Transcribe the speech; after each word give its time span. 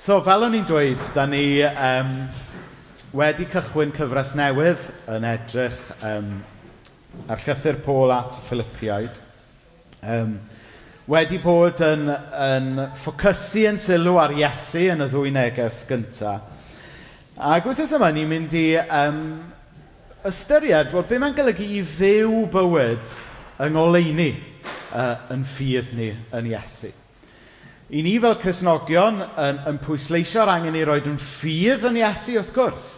So, 0.00 0.14
fel 0.24 0.46
o'n 0.46 0.54
i'n 0.56 0.62
dweud, 0.64 1.02
da 1.12 1.26
ni 1.28 1.60
um, 1.68 2.12
wedi 3.12 3.44
cychwyn 3.52 3.90
cyfres 3.92 4.30
newydd 4.38 4.86
yn 5.12 5.26
edrych 5.28 5.82
um, 6.08 6.30
ar 7.28 7.42
llythyr 7.44 7.82
Pôl 7.84 8.14
at 8.14 8.38
y 8.38 8.44
Philippiaid. 8.46 9.18
Um, 10.00 10.38
wedi 11.04 11.36
bod 11.42 11.82
yn, 11.84 12.08
yn 12.08 12.80
ffocysu 13.02 13.66
yn 13.74 13.82
sylw 13.82 14.16
ar 14.22 14.32
Iesu 14.38 14.86
yn 14.94 15.04
y 15.04 15.10
ddwy 15.12 15.34
neges 15.36 15.82
gyntaf. 15.90 16.48
A 17.36 17.60
gwythnos 17.60 17.92
yma, 17.98 18.08
ni'n 18.16 18.32
mynd 18.32 18.56
i 18.56 18.64
um, 18.80 19.20
ystyried, 20.32 20.94
wel, 20.96 21.04
be 21.12 21.20
mae'n 21.20 21.36
golygu 21.36 21.68
i 21.76 21.84
fyw 21.84 22.46
bywyd 22.56 23.12
yng 23.66 23.76
ngoleini 23.76 24.32
uh, 24.96 25.28
yn 25.36 25.44
ffydd 25.44 25.92
ni 26.00 26.14
yn 26.40 26.52
Iesu. 26.54 26.94
I 27.90 28.04
ni 28.06 28.12
fel 28.22 28.36
Cresnogion 28.38 29.16
yn, 29.18 29.56
yn 29.66 29.78
pwysleisio'r 29.82 30.50
angen 30.52 30.76
i 30.78 30.84
roed 30.86 31.08
yn 31.10 31.16
ffydd 31.18 31.88
yn 31.88 31.96
Iesu 31.98 32.36
wrth 32.38 32.52
gwrs. 32.54 32.90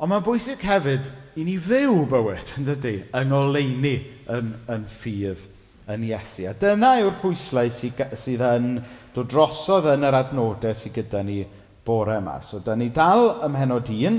Ond 0.00 0.08
mae'n 0.08 0.24
bwysig 0.24 0.62
hefyd 0.64 1.10
i 1.36 1.44
ni 1.44 1.58
fyw 1.60 2.06
bywyd, 2.08 2.52
yn 2.56 2.68
dydy, 2.70 2.94
yng 3.20 3.28
ngoleuni 3.28 3.92
yn, 4.32 4.54
yn 4.72 4.86
ffydd 4.88 5.44
yn 5.92 6.06
Iesu. 6.08 6.46
A 6.48 6.54
dyna 6.56 6.94
yw'r 7.02 7.18
pwyslau 7.20 7.68
sydd, 7.76 8.00
sydd 8.16 8.46
yn 8.48 8.70
dod 9.12 9.28
drosodd 9.34 9.90
yn 9.92 10.08
yr 10.08 10.16
adnodau 10.22 10.80
sydd 10.80 10.96
gyda 10.96 11.20
ni 11.26 11.42
bore 11.84 12.16
yma. 12.22 12.38
So, 12.46 12.62
da 12.64 12.78
ni 12.78 12.88
dal 12.96 13.26
ym 13.44 13.52
mhenod 13.52 13.92
1, 13.92 14.18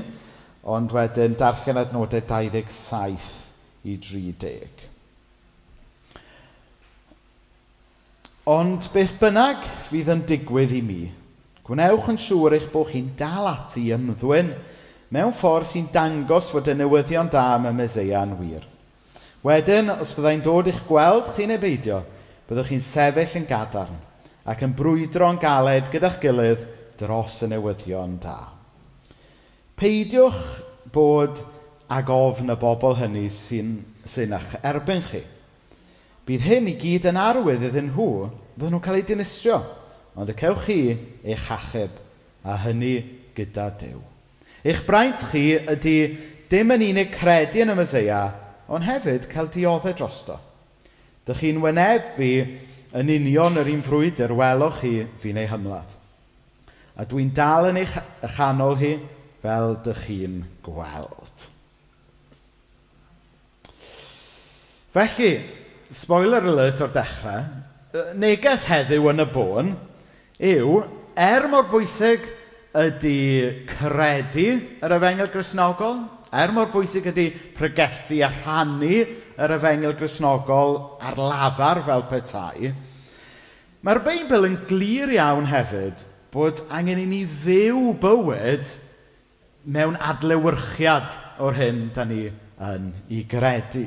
ond 0.70 0.94
wedyn 0.94 1.34
darllen 1.42 1.82
adnodau 1.82 2.22
27 2.22 3.34
i 3.82 3.98
30. 3.98 4.91
Ond 8.42 8.88
beth 8.90 9.12
bynnag 9.20 9.60
fydd 9.86 10.08
yn 10.10 10.24
digwydd 10.26 10.72
i 10.74 10.80
mi, 10.82 11.02
gwnewch 11.62 12.08
yn 12.10 12.16
siŵr 12.18 12.56
eich 12.56 12.64
bod 12.72 12.88
chi'n 12.90 13.12
dal 13.14 13.44
ati 13.46 13.84
ymddwyn 13.94 14.48
mewn 15.14 15.34
ffordd 15.38 15.68
sy'n 15.70 15.84
dangos 15.94 16.48
fod 16.50 16.66
y 16.72 16.74
newyddion 16.74 17.28
da 17.30 17.44
am 17.54 17.68
y 17.70 17.72
Mesea'n 17.78 18.32
wir. 18.40 18.64
Wedyn, 19.46 19.92
os 19.94 20.10
byddai'n 20.16 20.42
dod 20.42 20.72
i'ch 20.72 20.80
gweld 20.88 21.30
chi'n 21.36 21.54
ebeidio, 21.54 22.00
byddwch 22.48 22.72
chi'n 22.72 22.82
sefyll 22.82 23.36
yn 23.38 23.46
gadarn 23.46 24.00
ac 24.50 24.64
yn 24.66 24.74
brwydro'n 24.74 25.38
galed 25.38 25.92
gyda'ch 25.92 26.18
gilydd 26.24 26.64
dros 26.98 27.36
y 27.46 27.50
newyddion 27.52 28.16
da. 28.24 28.40
Peidiwch 29.78 30.42
bod 30.90 31.44
ag 31.86 32.10
ofn 32.10 32.50
y 32.50 32.58
bobl 32.58 32.98
hynny 32.98 33.28
sy'n, 33.30 33.76
sy'n 34.02 34.34
eich 34.34 34.58
erbyn 34.66 35.06
chi– 35.12 35.22
Bydd 36.26 36.44
hyn 36.46 36.70
i 36.70 36.76
gyd 36.78 37.08
yn 37.10 37.18
arwydd 37.18 37.64
iddyn 37.66 37.90
nhw, 37.90 38.08
fydden 38.54 38.76
nhw'n 38.76 38.84
cael 38.84 39.00
eu 39.00 39.06
dinistrio. 39.08 39.58
Ond 40.14 40.30
y 40.30 40.36
cewch 40.38 40.66
chi 40.66 40.78
eich 41.24 41.48
achub, 41.50 41.96
a 42.44 42.56
hynny 42.66 42.94
gyda 43.36 43.70
Dyw. 43.80 44.00
Eich 44.62 44.84
braint 44.86 45.24
chi 45.32 45.56
ydy 45.58 45.96
dim 46.50 46.74
yn 46.74 46.84
unig 46.90 47.10
credu 47.14 47.62
yn 47.64 47.72
y 47.72 47.76
Meseia, 47.78 48.22
ond 48.70 48.86
hefyd 48.86 49.26
cael 49.32 49.50
dioddau 49.50 49.96
drosto. 49.96 50.36
Dych 51.26 51.40
chi'n 51.42 51.62
wynebu 51.62 52.30
yn 52.98 53.10
union 53.16 53.58
yr 53.58 53.70
un 53.72 53.82
frwydr 53.86 54.34
welwch 54.36 54.82
chi 54.82 54.92
fi'n 55.22 55.40
ei 55.42 55.48
hymladd. 55.50 55.96
A 56.98 57.06
dwi'n 57.08 57.32
dal 57.34 57.70
yn 57.70 57.80
eich 57.80 57.96
chanol 58.36 58.76
hi 58.78 58.92
fel 59.42 59.78
dych 59.82 60.04
chi'n 60.06 60.42
gweld. 60.62 61.48
Felly, 64.92 65.32
spoiler 65.92 66.44
alert 66.48 66.80
o'r 66.82 66.92
dechrau, 66.94 67.44
neges 68.16 68.64
heddiw 68.70 69.10
yn 69.12 69.22
y 69.22 69.26
bôn 69.32 69.72
yw, 70.42 70.78
er 71.18 71.46
mor 71.52 71.68
bwysig 71.70 72.24
ydy 72.72 73.16
credu 73.68 74.46
yr 74.80 74.94
efengel 74.96 75.28
grisnogol, 75.32 76.00
er 76.32 76.54
mor 76.56 76.70
bwysig 76.72 77.10
ydy 77.12 77.26
pregethu 77.56 78.22
a 78.24 78.30
rhannu 78.32 79.02
yr 79.36 79.56
efengel 79.58 79.96
grisnogol 79.98 80.78
ar 81.04 81.20
lafar 81.20 81.82
fel 81.84 82.06
petai, 82.08 82.72
mae'r 83.84 84.04
Beibl 84.06 84.48
yn 84.48 84.56
glir 84.70 85.12
iawn 85.18 85.50
hefyd 85.50 86.06
bod 86.32 86.64
angen 86.72 87.02
i 87.02 87.08
ni 87.10 87.24
fyw 87.26 87.92
bywyd 88.00 88.70
mewn 89.68 89.98
adlewyrchiad 90.00 91.12
o'r 91.44 91.58
hyn 91.58 91.90
da 91.94 92.06
ni 92.08 92.24
yn 92.62 92.94
ei 93.10 93.26
gredu. 93.28 93.84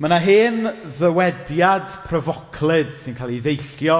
Mae 0.00 0.08
yna 0.08 0.16
hen 0.24 0.62
ddywediad 0.96 1.92
pryfoclyd 2.06 2.94
sy'n 2.96 3.18
cael 3.18 3.34
ei 3.34 3.42
ddeillio 3.44 3.98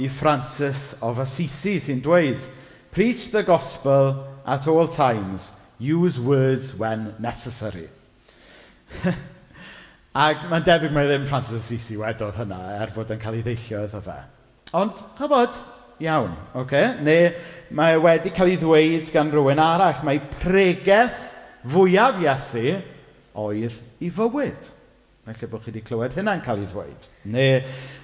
i 0.00 0.08
Francis 0.08 0.94
of 1.04 1.20
Assisi 1.20 1.74
sy'n 1.76 2.00
dweud, 2.00 2.46
Preach 2.92 3.26
the 3.34 3.42
gospel 3.44 4.24
at 4.46 4.66
all 4.66 4.88
times. 4.88 5.52
Use 5.78 6.18
words 6.18 6.72
when 6.78 7.12
necessary. 7.20 7.84
Ac 10.24 10.48
mae'n 10.48 10.64
debyg 10.64 10.96
mae 10.96 11.12
ddim 11.12 11.28
Francis 11.28 11.60
of 11.60 11.66
Assisi 11.66 12.00
wedodd 12.00 12.40
hynna 12.40 12.64
er 12.80 12.96
fod 12.96 13.12
yn 13.12 13.20
cael 13.20 13.36
ei 13.36 13.44
ddeillio 13.44 13.84
iddo 13.90 14.00
fe. 14.08 14.18
Ond, 14.72 15.04
chybod, 15.20 15.62
iawn, 16.00 16.32
oce? 16.54 16.64
Okay? 16.64 16.92
Neu 17.04 17.32
mae 17.76 18.00
wedi 18.00 18.32
cael 18.32 18.56
ei 18.56 18.60
ddweud 18.64 19.12
gan 19.12 19.36
rhywun 19.36 19.60
arall, 19.68 20.00
mae 20.08 20.24
pregeth 20.40 21.26
fwyaf 21.68 22.24
Iesu 22.24 22.70
oedd 23.36 23.82
i 24.00 24.08
fywyd. 24.08 24.78
Felly 25.22 25.46
bod 25.46 25.62
chi 25.62 25.70
wedi 25.70 25.84
clywed 25.86 26.16
hynna'n 26.18 26.40
cael 26.42 26.64
ei 26.64 26.66
ddweud. 26.66 27.04
Neu 27.30 27.60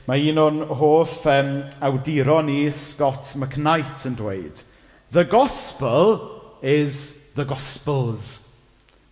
mae 0.06 0.28
un 0.30 0.36
o'n 0.38 0.60
hoff 0.78 1.24
um, 1.26 1.48
awduron 1.82 2.50
i, 2.52 2.60
Scott 2.70 3.32
McKnight, 3.40 4.04
yn 4.06 4.14
dweud, 4.18 4.62
The 5.10 5.24
gospel 5.24 6.20
is 6.62 7.32
the 7.34 7.44
gospels. 7.44 8.52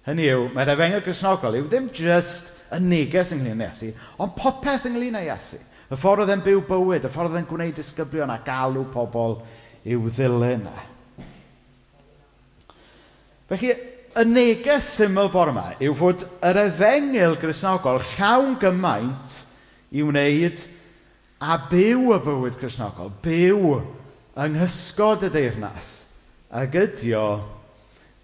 Hynny 0.06 0.28
yw, 0.30 0.44
mae'r 0.54 0.74
efengyl 0.76 1.02
grisnogol 1.02 1.56
yw 1.58 1.66
ddim 1.66 1.88
just 1.96 2.52
y 2.70 2.78
neges 2.84 3.32
ynglyn 3.34 3.64
â 3.64 3.70
Iesu, 3.72 3.90
ond 4.22 4.36
popeth 4.38 4.86
ynglyn 4.86 5.18
â 5.18 5.24
Iesu. 5.26 5.58
Y 5.90 5.98
ffordd 5.98 6.26
oedd 6.26 6.34
e'n 6.36 6.44
byw 6.46 6.62
bywyd, 6.68 7.08
y 7.08 7.10
ffordd 7.10 7.32
oedd 7.32 7.40
e'n 7.40 7.50
gwneud 7.50 7.74
disgyblion 7.78 8.30
a 8.30 8.38
galw 8.46 8.84
pobl 8.94 9.40
i'w 9.86 10.06
ddilyn 10.14 10.66
e. 10.70 10.76
Felly, 13.50 13.74
y 14.16 14.24
neges 14.24 14.88
syml 14.96 15.28
bore 15.32 15.52
yma 15.52 15.66
yw 15.82 15.92
fod 15.96 16.24
yr 16.44 16.62
efengil 16.62 17.36
grisnogol 17.40 18.00
llawn 18.14 18.54
gymaint 18.60 19.34
i 19.92 20.04
wneud 20.04 20.62
a 21.44 21.58
byw 21.68 22.14
y 22.16 22.20
bywyd 22.24 22.56
grisnogol, 22.60 23.12
byw 23.22 23.74
yng 24.40 24.56
nghysgod 24.56 25.26
y 25.28 25.30
deyrnas, 25.32 25.90
a 26.48 26.64
gydio 26.70 27.26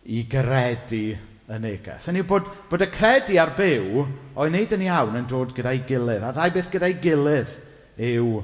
i 0.09 0.23
gredu 0.29 1.05
y 1.13 1.61
neges. 1.61 2.09
Hynny 2.09 2.23
yw 2.23 2.31
bod, 2.31 2.49
bod 2.71 2.87
y 2.87 2.89
credu 2.93 3.37
ar 3.41 3.53
byw 3.59 4.01
o'i 4.01 4.49
wneud 4.49 4.73
yn 4.79 4.87
iawn 4.89 5.21
yn 5.21 5.29
dod 5.29 5.53
gyda'i 5.57 5.85
gilydd, 5.89 6.25
a 6.25 6.33
ddau 6.33 6.57
beth 6.57 6.73
gyda'i 6.73 6.97
gilydd 7.05 7.53
yw 8.01 8.41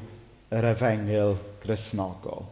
yr 0.52 0.70
efengil 0.74 1.36
grisnogol. 1.64 2.44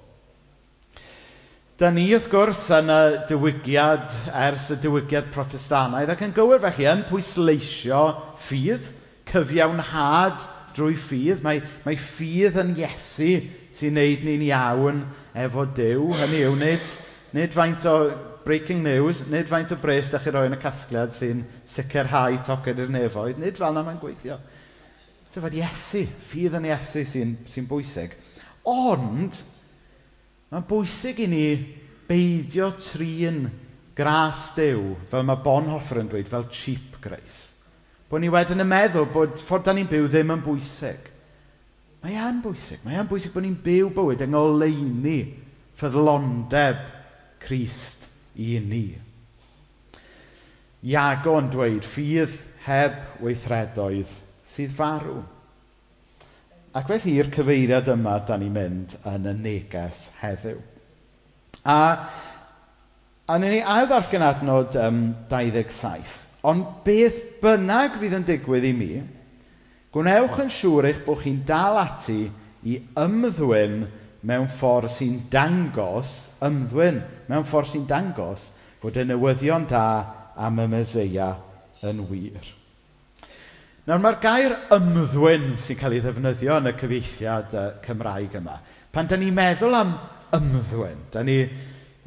Da 1.77 1.91
ni, 1.93 2.07
wrth 2.17 2.31
gwrs, 2.33 2.63
yn 2.73 2.89
y 2.89 3.01
diwygiad 3.29 4.15
ers 4.33 4.71
y 4.73 4.79
diwygiad 4.81 5.27
protestanaidd 5.29 6.09
ac 6.09 6.23
yn 6.25 6.31
gywir 6.33 6.63
felly 6.63 6.87
yn 6.89 7.03
pwysleisio 7.05 7.99
ffydd, 8.47 8.87
cyfiawnhad 9.29 10.47
drwy 10.73 10.95
ffydd. 10.97 11.43
Mae, 11.45 11.61
mae 11.85 11.99
ffydd 12.01 12.57
yn 12.63 12.71
Iesu 12.81 13.29
sy'n 13.77 13.93
neud 13.99 14.25
ni'n 14.25 14.45
iawn 14.47 15.03
efo 15.37 15.67
Dyw. 15.77 16.07
Hynny 16.23 16.41
yw, 16.47 16.55
nid, 16.63 16.95
nid 17.37 17.53
faint 17.53 17.85
o 17.93 17.97
breaking 18.47 18.81
news, 18.87 19.27
nid 19.29 19.51
faint 19.51 19.75
o 19.77 19.79
bres 19.83 20.15
da 20.15 20.23
chi 20.25 20.33
roi 20.33 20.47
yn 20.49 20.57
y 20.57 20.61
casgliad 20.63 21.13
sy'n 21.13 21.43
sicrhau 21.69 22.39
toced 22.47 22.81
i'r 22.87 22.95
nefoedd, 22.95 23.43
nid 23.43 23.61
fel 23.61 23.77
yna 23.77 23.83
mae'n 23.85 24.01
gweithio. 24.01 24.39
Tyfod 25.29 25.61
Iesu, 25.61 26.07
ffydd 26.31 26.57
yn 26.57 26.71
Iesu 26.71 27.05
sy'n 27.05 27.37
sy 27.53 27.67
bwysig. 27.69 28.17
Ond, 28.65 29.43
Mae'n 30.53 30.67
bwysig 30.69 31.25
i 31.25 31.27
ni 31.31 31.47
beidio 32.07 32.71
trin 32.79 33.47
gras 33.97 34.53
dew, 34.55 34.95
fel 35.11 35.25
mae 35.27 35.41
Bonhoeffer 35.43 36.03
yn 36.03 36.11
dweud, 36.13 36.29
fel 36.31 36.47
cheap 36.53 37.01
grace. 37.03 37.57
Bod 38.07 38.23
ni 38.23 38.31
wedyn 38.31 38.63
yn 38.63 38.71
meddwl 38.71 39.09
bod 39.11 39.41
ffordd 39.43 39.67
da 39.67 39.75
ni'n 39.75 39.89
byw 39.91 40.07
ddim 40.07 40.31
yn 40.37 40.45
bwysig. 40.45 41.09
Mae 42.05 42.15
e'n 42.23 42.39
bwysig. 42.45 42.85
Mae 42.85 43.01
e'n 43.01 43.09
bwysig 43.11 43.35
bod 43.35 43.43
ni'n 43.43 43.59
byw 43.65 43.91
bywyd 43.97 44.23
yng 44.23 44.31
ngoleini 44.37 45.19
ffyddlondeb 45.81 46.85
Christ 47.43 48.07
i 48.39 48.61
ni. 48.63 48.87
Iago 50.87 51.35
yn 51.41 51.51
dweud, 51.51 51.83
ffydd 51.83 52.37
heb 52.69 53.23
weithredoedd 53.25 54.13
sydd 54.47 54.77
farw. 54.77 55.25
Ac 56.77 56.91
felly 56.91 57.15
i'r 57.17 57.31
cyfeiriad 57.33 57.87
yma 57.89 58.19
da 58.29 58.37
ni'n 58.37 58.53
mynd 58.53 58.95
yn 59.09 59.29
y 59.31 59.35
neges 59.39 60.01
heddiw. 60.21 60.59
A, 61.65 61.77
a 63.25 63.39
ni'n 63.41 63.55
ni 63.55 63.61
ail 63.65 63.89
ddarllen 63.89 64.25
adnod 64.27 64.77
um, 64.83 64.99
27. 65.31 66.11
Ond 66.47 66.67
beth 66.85 67.23
bynnag 67.41 67.97
fydd 68.01 68.19
yn 68.19 68.27
digwydd 68.29 68.67
i 68.69 68.75
mi, 68.77 68.91
gwnewch 69.95 70.37
yn 70.45 70.53
siŵr 70.53 70.91
eich 70.91 71.01
bod 71.07 71.23
chi'n 71.23 71.41
dal 71.49 71.81
ati 71.81 72.27
i 72.69 72.77
ymddwyn 73.07 73.81
mewn 74.29 74.51
ffordd 74.53 74.93
sy'n 74.93 75.17
dangos, 75.33 76.13
ymddwyn 76.45 77.01
mewn 77.31 77.49
ffordd 77.49 77.73
sy'n 77.73 77.89
dangos 77.89 78.51
bod 78.83 79.01
y 79.01 79.09
newyddion 79.09 79.65
da 79.71 79.87
am 80.37 80.61
y 80.61 80.69
Meseia 80.77 81.33
yn 81.87 82.05
wir. 82.11 82.53
Nawr 83.87 84.01
mae'r 84.03 84.17
gair 84.19 84.53
ymddwyn 84.75 85.53
sy'n 85.63 85.77
cael 85.79 85.93
ei 85.95 86.01
ddefnyddio 86.03 86.57
yn 86.59 86.67
y 86.67 86.71
cyfeithiad 86.75 87.53
uh, 87.55 87.67
Cymraeg 87.85 88.33
yma. 88.35 88.57
Pan 88.91 89.07
da 89.07 89.15
ni'n 89.15 89.35
meddwl 89.37 89.77
am 89.79 89.93
ymddwyn, 90.35 91.05
da 91.15 91.21
ni, 91.23 91.37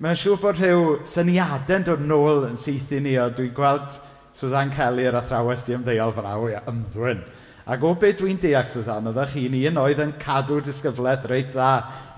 mae'n 0.04 0.18
siŵr 0.20 0.42
bod 0.42 0.58
rhyw 0.60 0.82
syniadau'n 1.08 1.86
dod 1.88 2.02
nôl 2.04 2.50
yn 2.50 2.60
syth 2.60 2.92
i 2.98 3.00
ni, 3.06 3.14
o 3.16 3.30
dwi'n 3.32 3.54
gweld 3.56 3.96
Suzanne 4.36 4.76
Kelly 4.76 5.06
yr 5.08 5.22
athrawes 5.22 5.64
di 5.64 5.78
ymddeol 5.78 6.12
fraw, 6.18 6.50
i 6.52 6.58
ymddwyn. 6.60 7.22
Ac 7.72 7.86
o 7.88 7.94
beth 8.02 8.20
dwi'n 8.20 8.42
deall, 8.44 8.68
Suzanne, 8.68 9.14
oeddech 9.14 9.38
chi'n 9.38 9.56
un 9.70 9.80
oedd 9.86 10.02
yn 10.04 10.12
cadw 10.20 10.60
disgyflaeth 10.66 11.30
reit 11.32 11.54
dda 11.54 11.70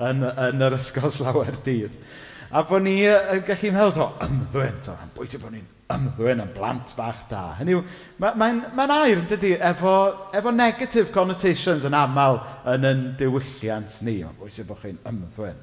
yn, 0.07 0.25
yn 0.25 0.65
yr 0.71 0.79
ysgol 0.79 1.13
slawer 1.13 1.61
dydd. 1.67 2.01
A 2.49 2.65
bod 2.65 2.81
ni 2.89 2.97
yn 3.05 3.45
gallu 3.45 3.75
meddwl, 3.77 4.07
o, 4.07 4.25
ymddwyn, 4.25 4.81
to, 4.89 4.97
bwysig 5.19 5.45
bod 5.45 5.53
ni'n 5.53 5.69
ymddwyn 5.93 6.43
yn 6.43 6.53
blant 6.55 6.93
bach 6.97 7.25
da. 7.29 7.43
Hynny 7.59 7.75
yw, 7.77 7.83
mae'n 8.21 8.39
ma, 8.39 8.49
ma, 8.75 8.88
ma 8.88 8.99
air, 9.03 9.23
dydy, 9.29 9.53
efo, 9.71 9.95
efo 10.38 10.53
negative 10.55 11.11
connotations 11.15 11.88
yn 11.88 11.97
aml 11.97 12.39
yn 12.73 12.88
yn 12.91 13.05
diwylliant 13.19 13.99
ni. 14.05 14.19
Mae'n 14.25 14.39
bwysig 14.39 14.69
bod 14.69 14.81
chi'n 14.83 14.99
ymddwyn. 15.11 15.61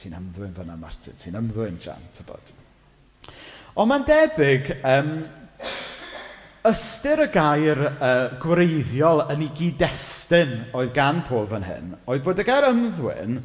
Ti'n 0.00 0.16
ymddwyn 0.16 0.56
fyna, 0.56 0.78
Martin. 0.80 1.18
Ti'n 1.20 1.38
ymddwyn, 1.40 1.80
Jan, 1.84 2.08
tybod. 2.16 2.54
Ond 3.80 3.90
mae'n 3.90 4.06
debyg, 4.08 4.72
um, 4.90 5.14
ystyr 6.68 7.24
y 7.24 7.28
gair 7.32 7.78
uh, 7.88 8.36
gwreiddiol 8.42 9.24
yn 9.32 9.46
ei 9.46 9.52
gyd-destun 9.56 10.56
oedd 10.76 10.92
gan 10.96 11.22
Paul 11.28 11.46
fan 11.48 11.64
hyn, 11.64 11.94
oedd 12.04 12.24
bod 12.26 12.42
y 12.42 12.44
gair 12.44 12.68
ymddwyn 12.68 13.38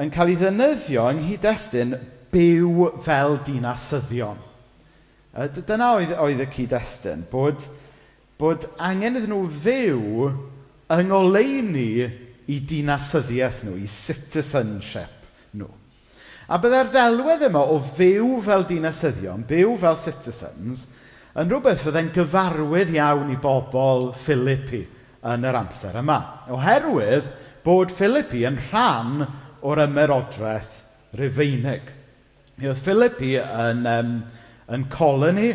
yn 0.00 0.12
cael 0.12 0.32
ei 0.32 0.38
ddynyddio 0.40 1.04
yng 1.12 1.20
nghyd-destun 1.24 1.96
byw 2.32 2.90
fel 3.04 3.38
dinasyddion. 3.44 4.40
Dyna 5.36 5.90
oedd, 5.98 6.14
oedd 6.16 6.40
y 6.40 6.46
cyd-destun, 6.48 7.26
bod, 7.28 7.66
bod 8.40 8.64
angen 8.80 9.18
iddyn 9.18 9.34
nhw 9.34 9.42
fyw 9.64 10.30
yng 10.96 11.10
ngoleuni 11.10 11.90
i 12.48 12.56
dinasyddiaeth 12.64 13.64
nhw, 13.66 13.74
i 13.82 13.88
citizenship 13.90 15.52
nhw. 15.58 15.68
A 16.48 16.60
byddai'r 16.62 16.92
ddelwedd 16.94 17.44
yma 17.50 17.64
o 17.68 17.76
fyw 17.98 18.38
fel 18.46 18.64
dinasyddion, 18.70 19.44
byw 19.48 19.74
fel 19.82 19.98
citizens, 20.00 20.86
yn 21.36 21.50
rhywbeth 21.50 21.82
fyddai'n 21.84 22.12
gyfarwydd 22.14 22.94
iawn 22.96 23.34
i 23.34 23.36
bobl 23.42 24.12
Philippi 24.24 24.86
yn 25.26 25.44
yr 25.44 25.58
amser 25.58 25.98
yma. 26.00 26.20
Oherwydd 26.54 27.28
bod 27.66 27.92
Philippi 27.92 28.46
yn 28.48 28.56
rhan 28.70 29.26
o'r 29.66 29.84
ymerodraeth 29.84 30.80
Rufeinig. 31.18 31.92
Mi 32.56 32.70
oedd 32.70 32.80
Philippi 32.80 33.34
yn, 33.42 33.84
um, 33.90 34.16
yn 34.74 34.86
coloni, 34.92 35.50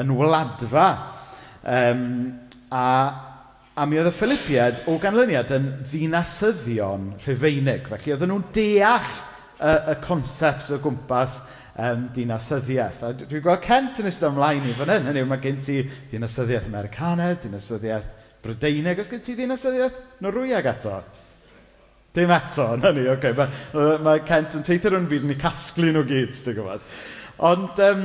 yn 0.00 0.14
wladfa. 0.16 0.88
Um, 1.64 2.06
a, 2.74 2.86
a 3.74 3.86
mi 3.88 3.98
oedd 4.00 4.10
y 4.10 4.14
Philippiad 4.14 4.82
o 4.90 4.96
ganlyniad 5.02 5.52
yn 5.56 5.70
ddinasyddion 5.88 7.12
rhufeinig. 7.24 7.88
Felly 7.90 8.14
oedden 8.14 8.32
nhw'n 8.32 8.48
deall 8.54 9.12
y, 9.58 9.74
y 9.94 9.96
concepts 10.04 10.72
o 10.74 10.80
gwmpas 10.82 11.40
um, 11.78 12.08
dinasyddiaeth. 12.14 13.04
A 13.06 13.12
dwi'n 13.22 13.44
gweld 13.44 13.64
Kent 13.64 14.02
yn 14.02 14.10
ystod 14.10 14.34
ymlaen 14.34 14.68
i 14.68 14.76
fan 14.78 14.92
hyn, 14.94 15.08
hynny 15.10 15.24
mae 15.28 15.42
gen 15.42 15.60
ti 15.64 15.80
dinasyddiaeth 16.12 16.68
Americanaidd, 16.70 17.42
dinasyddiaeth 17.46 18.10
Brydeinig, 18.44 19.00
os 19.00 19.08
gen 19.08 19.24
ti 19.24 19.36
dinasyddiaeth 19.38 20.00
Norwyag 20.24 20.68
eto? 20.74 20.98
Dim 22.14 22.30
eto, 22.30 22.68
na 22.78 22.92
ni, 22.94 23.08
oce. 23.10 23.32
Okay. 23.32 23.48
Mae 23.74 23.98
ma 24.04 24.18
Kent 24.26 24.58
yn 24.58 24.66
teithio 24.66 24.92
rhywun 24.92 25.10
byd 25.10 25.26
yn 25.26 25.34
ei 25.34 25.40
casglu 25.40 25.90
nhw 25.94 26.04
gyd, 26.06 26.36
ti'n 26.36 26.58
gwybod. 26.60 26.84
Ond, 27.48 27.80
um, 27.88 28.04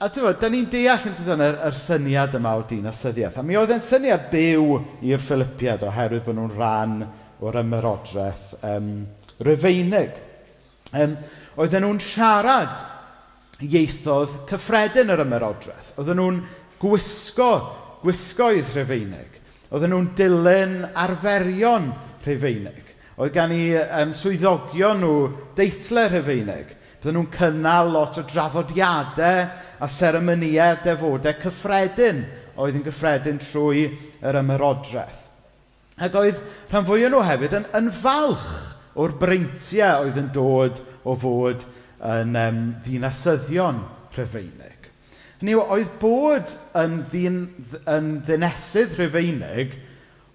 A 0.00 0.08
ti'n 0.08 0.24
da 0.40 0.48
ni'n 0.48 0.68
deall 0.72 1.02
yn 1.10 1.16
dydyn 1.18 1.42
yr, 1.44 1.56
yr 1.68 1.74
syniad 1.76 2.32
yma 2.38 2.54
o 2.56 2.62
dinasyddiaeth. 2.64 3.34
A 3.36 3.42
mi 3.44 3.58
oedd 3.60 3.74
e'n 3.74 3.82
syniad 3.84 4.30
byw 4.32 4.78
i'r 5.04 5.20
Philippiad 5.20 5.84
oherwydd 5.84 6.24
bod 6.24 6.38
nhw'n 6.38 6.54
rhan 6.54 6.94
o'r 7.44 7.58
ymerodraeth 7.60 8.54
um, 8.64 8.86
Rufeinig. 9.44 10.16
Um, 10.96 11.18
oedden 11.60 11.84
nhw'n 11.84 12.00
siarad 12.00 12.80
ieithodd 13.60 14.38
cyffredin 14.48 15.12
yr 15.12 15.20
ymerodraeth. 15.26 15.92
Oedden 16.00 16.16
nhw'n 16.22 16.40
gwisgo, 16.80 17.52
gwisgoedd 18.00 18.72
Rufeinig. 18.78 19.36
Oedden 19.68 19.92
nhw'n 19.92 20.10
dilyn 20.16 20.78
arferion 20.96 21.92
Rufeinig. 22.24 22.96
Oedd 23.20 23.36
gan 23.36 23.52
i 23.52 23.66
um, 23.84 24.16
swyddogion 24.16 25.04
nhw 25.04 25.16
deitlau 25.60 26.08
Rufeinig. 26.16 26.72
Bydden 27.00 27.16
nhw'n 27.16 27.30
cynnal 27.32 27.90
lot 27.94 28.18
o 28.20 28.22
draddodiadau 28.28 29.38
a 29.80 29.86
seremonïau 29.88 30.82
defodau 30.84 31.38
cyffredin 31.40 32.26
oedd 32.60 32.76
yn 32.76 32.84
gyffredin 32.84 33.40
trwy 33.40 33.86
yr 34.20 34.38
ymerodraeth. 34.42 35.22
Ac 36.00 36.18
oedd 36.20 36.42
rhan 36.68 36.84
fwy 36.88 37.06
nhw 37.08 37.22
hefyd 37.24 37.56
yn, 37.56 37.64
yn 37.76 37.88
falch 38.02 38.50
o'r 39.00 39.16
breintiau 39.16 40.04
oedd 40.04 40.20
yn 40.20 40.28
dod 40.34 40.82
o 41.08 41.16
fod 41.16 41.64
yn 42.04 42.36
um, 42.36 42.60
ddinasyddion 42.84 43.80
Rhyfeinig. 44.16 44.88
Hynny 45.40 45.56
yw, 45.56 45.64
oedd 45.72 45.92
bod 46.02 46.52
yn, 46.76 47.00
ddyn, 47.08 47.42
yn 47.88 48.14
ddinesydd 48.26 48.96
Rhyfeinig 48.98 49.76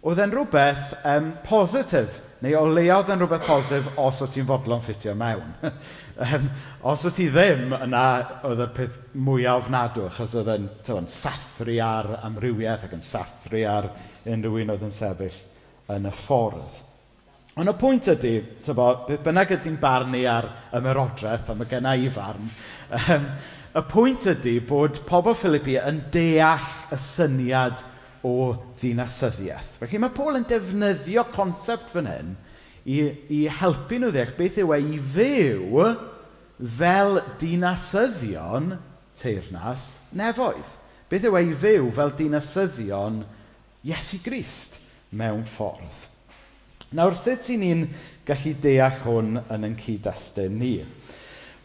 oedd 0.02 0.22
yn 0.26 0.34
rhywbeth 0.34 0.96
um, 1.06 1.34
positif 1.46 2.22
Neu 2.44 2.56
o 2.60 2.66
leia 2.68 2.98
oedd 3.00 3.14
yn 3.14 3.22
rhywbeth 3.22 3.46
posif 3.48 3.86
os 4.02 4.18
oes 4.26 4.34
ti'n 4.34 4.48
fodlon 4.50 4.82
ffitio 4.84 5.14
mewn. 5.16 5.54
um, 6.26 6.50
os 6.92 7.06
oes 7.08 7.16
ti 7.16 7.30
ddim, 7.32 7.72
yna 7.78 8.02
oedd 8.50 8.64
y 8.66 8.68
peth 8.76 8.98
mwyaf 9.16 9.64
ofnadw, 9.64 10.10
achos 10.10 10.36
oedd 10.42 10.52
yn, 10.58 10.66
yn 10.98 11.08
sathru 11.12 11.78
ar 11.86 12.12
amrywiaeth 12.28 12.84
ac 12.90 12.98
yn 12.98 13.06
sathru 13.06 13.64
ar 13.72 13.88
unrhyw 14.28 14.60
un 14.66 14.76
oedd 14.76 14.84
yn 14.90 14.94
sefyll 14.94 15.40
yn 15.96 16.10
y 16.12 16.14
ffordd. 16.26 16.84
Ond 17.56 17.72
y 17.72 17.76
pwynt 17.80 18.12
ydy, 18.12 18.36
tybo, 18.68 18.90
beth 19.08 19.24
bynnag 19.24 19.56
ydy'n 19.56 19.80
barnu 19.80 20.26
ar 20.28 20.52
ymerodraeth, 20.76 21.48
a 21.48 21.56
mae 21.56 21.72
gen 21.72 21.88
i 21.94 22.10
farn, 22.12 22.50
um, 23.00 23.30
y 23.80 23.84
pwynt 23.96 24.28
ydy 24.36 24.58
bod 24.68 25.00
pobl 25.08 25.38
Philippi 25.40 25.80
yn 25.80 26.04
deall 26.12 26.68
y 26.92 27.00
syniad 27.00 27.80
o 28.26 28.56
ddinasyddiaeth. 28.80 29.76
Felly 29.82 30.02
mae 30.02 30.14
Paul 30.16 30.40
yn 30.40 30.48
defnyddio 30.50 31.28
concept 31.36 31.92
fan 31.94 32.10
hyn 32.10 32.34
i, 32.86 33.00
i 33.30 33.42
helpu 33.62 34.00
nhw 34.02 34.12
ddeall 34.14 34.34
beth 34.38 34.60
yw 34.64 34.74
e 34.76 34.82
i 34.96 35.00
fyw 35.16 35.86
fel 36.80 37.20
dinasyddion 37.42 38.76
teirnas 39.20 39.90
nefoedd. 40.18 40.74
Beth 41.12 41.28
yw 41.30 41.38
e 41.38 41.46
i 41.52 41.54
fyw 41.66 41.92
fel 41.96 42.14
dinasyddion 42.18 43.22
Iesu 43.86 44.22
Grist 44.26 44.80
mewn 45.16 45.46
ffordd. 45.46 46.06
Nawr, 46.96 47.16
sut 47.18 47.50
i 47.52 47.60
ni'n 47.60 47.86
gallu 48.26 48.54
deall 48.62 49.00
hwn 49.04 49.40
yn 49.52 49.68
yn 49.68 49.78
cyd-destun 49.80 50.58
ni? 50.62 50.76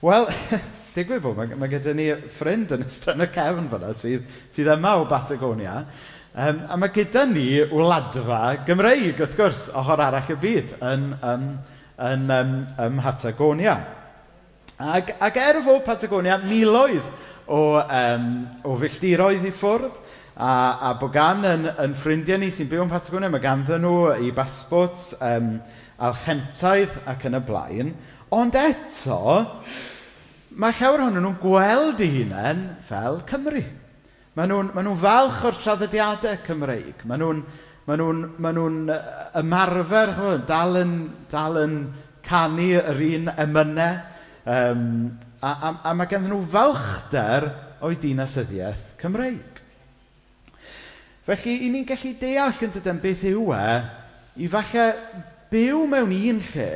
Wel, 0.04 0.26
digwydd 0.96 1.22
bod, 1.24 1.36
mae, 1.38 1.58
mae 1.60 1.70
gyda 1.70 1.94
ni 1.96 2.08
ffrind 2.34 2.72
yn 2.74 2.84
ystod 2.86 3.18
yn 3.18 3.26
y 3.26 3.28
cefn 3.34 3.68
fyna 3.70 3.92
sydd, 4.00 4.24
sydd 4.52 4.72
yma 4.74 4.96
o 5.00 5.06
Batagonia, 5.08 5.84
Um, 6.30 6.60
a 6.70 6.76
mae 6.78 6.92
gyda 6.94 7.24
ni 7.26 7.58
wladfa 7.72 8.60
Gymreig, 8.62 9.18
wrth 9.18 9.32
gwrs, 9.34 9.64
ochr 9.74 9.98
arall 10.04 10.28
y 10.30 10.36
byd, 10.38 10.76
yn, 10.86 11.08
yym, 11.18 11.48
yn 12.06 12.30
yym, 12.30 12.52
ym 12.84 13.00
Patagonia. 13.02 13.74
Ac, 14.78 15.10
ac 15.18 15.40
er 15.42 15.58
fod 15.66 15.82
Patagonia 15.88 16.36
miloedd 16.38 17.08
o, 17.50 17.80
um, 17.82 18.28
o 18.62 18.76
filltiroedd 18.78 19.48
i 19.50 19.50
ffwrdd, 19.50 19.98
a, 20.38 20.52
a 20.86 20.94
bod 21.00 21.10
gan 21.18 21.42
yn, 21.50 21.66
yn 21.82 21.98
ffrindiau 21.98 22.38
ni 22.38 22.52
sy'n 22.54 22.70
byw 22.70 22.86
yn 22.86 22.94
Patagonia, 22.94 23.32
mae 23.34 23.42
ganddyn 23.42 23.82
nhw 23.82 24.14
i 24.22 24.30
basbwts, 24.36 25.10
um, 25.32 25.56
alchentaidd 25.98 26.94
ac 27.10 27.26
yn 27.26 27.40
y 27.40 27.44
blaen, 27.50 27.92
ond 28.38 28.54
eto, 28.62 29.18
mae 30.54 30.78
llawer 30.78 31.08
ohonyn 31.08 31.26
nhw'n 31.26 31.38
gweld 31.42 32.06
eu 32.06 32.14
hunain 32.20 32.66
fel 32.86 33.24
Cymru. 33.26 33.66
Maen 34.38 34.52
nhw'n, 34.52 34.68
ma 34.76 34.82
nhw 34.86 34.92
falch 35.02 35.40
o'r 35.48 35.56
traddodiadau 35.58 36.36
Cymreig. 36.46 37.00
Maen 37.10 37.22
nhw'n, 37.24 37.40
ma 37.88 37.96
nhw, 37.98 38.10
ma 38.38 38.52
nhw 38.54 38.66
ymarfer, 39.40 40.12
chymod, 40.14 40.44
dal, 40.46 40.76
yn, 40.78 40.92
dal 41.32 41.58
yn 41.58 41.74
canu 42.22 42.68
yr 42.78 43.00
un 43.08 43.32
emynau. 43.34 43.96
Um, 44.50 44.84
a, 45.42 45.50
a, 45.50 45.72
a 45.90 45.94
mae 45.98 46.06
genddyn 46.10 46.30
nhw 46.30 46.44
falchder 46.52 47.48
o'i 47.82 47.98
dinasyddiaeth 47.98 48.94
Cymreig. 49.00 49.58
Felly, 51.26 51.56
i 51.66 51.70
ni'n 51.74 51.88
gallu 51.88 52.12
deall 52.20 52.62
yn 52.66 52.74
dydyn 52.76 53.00
beth 53.02 53.24
yw 53.32 53.50
e, 53.56 53.64
i 54.40 54.50
falle 54.52 54.84
byw 55.50 55.82
mewn 55.90 56.14
un 56.14 56.38
lle, 56.52 56.70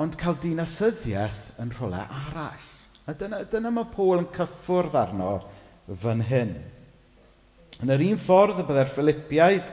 ond 0.00 0.16
cael 0.18 0.40
dinasyddiaeth 0.40 1.60
yn 1.60 1.76
rhywle 1.76 2.00
arall. 2.08 2.70
A 3.04 3.12
dyna, 3.12 3.42
dyna 3.52 3.68
mae 3.68 3.92
Paul 3.92 4.22
yn 4.22 4.32
cyffwrdd 4.32 4.96
arno 4.96 5.34
fan 6.00 6.22
hyn. 6.24 6.54
Yn 7.82 7.92
yr 7.92 8.04
un 8.06 8.20
ffordd 8.22 8.62
y 8.62 8.66
byddai'r 8.68 8.92
Philippiaid 8.94 9.72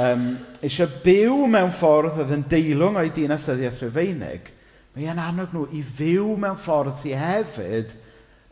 um, 0.00 0.26
eisiau 0.64 0.88
byw 1.04 1.44
mewn 1.50 1.72
ffordd 1.76 2.20
oedd 2.22 2.34
yn 2.36 2.44
deilwng 2.48 2.98
o'i 3.00 3.12
dinasyddiaeth 3.14 3.82
Rhyfeinig, 3.82 4.50
mae 4.94 5.08
e'n 5.10 5.20
annog 5.20 5.52
nhw 5.52 5.66
i 5.76 5.82
fyw 5.84 6.36
mewn 6.40 6.60
ffordd 6.60 6.96
sydd 7.00 7.18
hefyd 7.20 7.96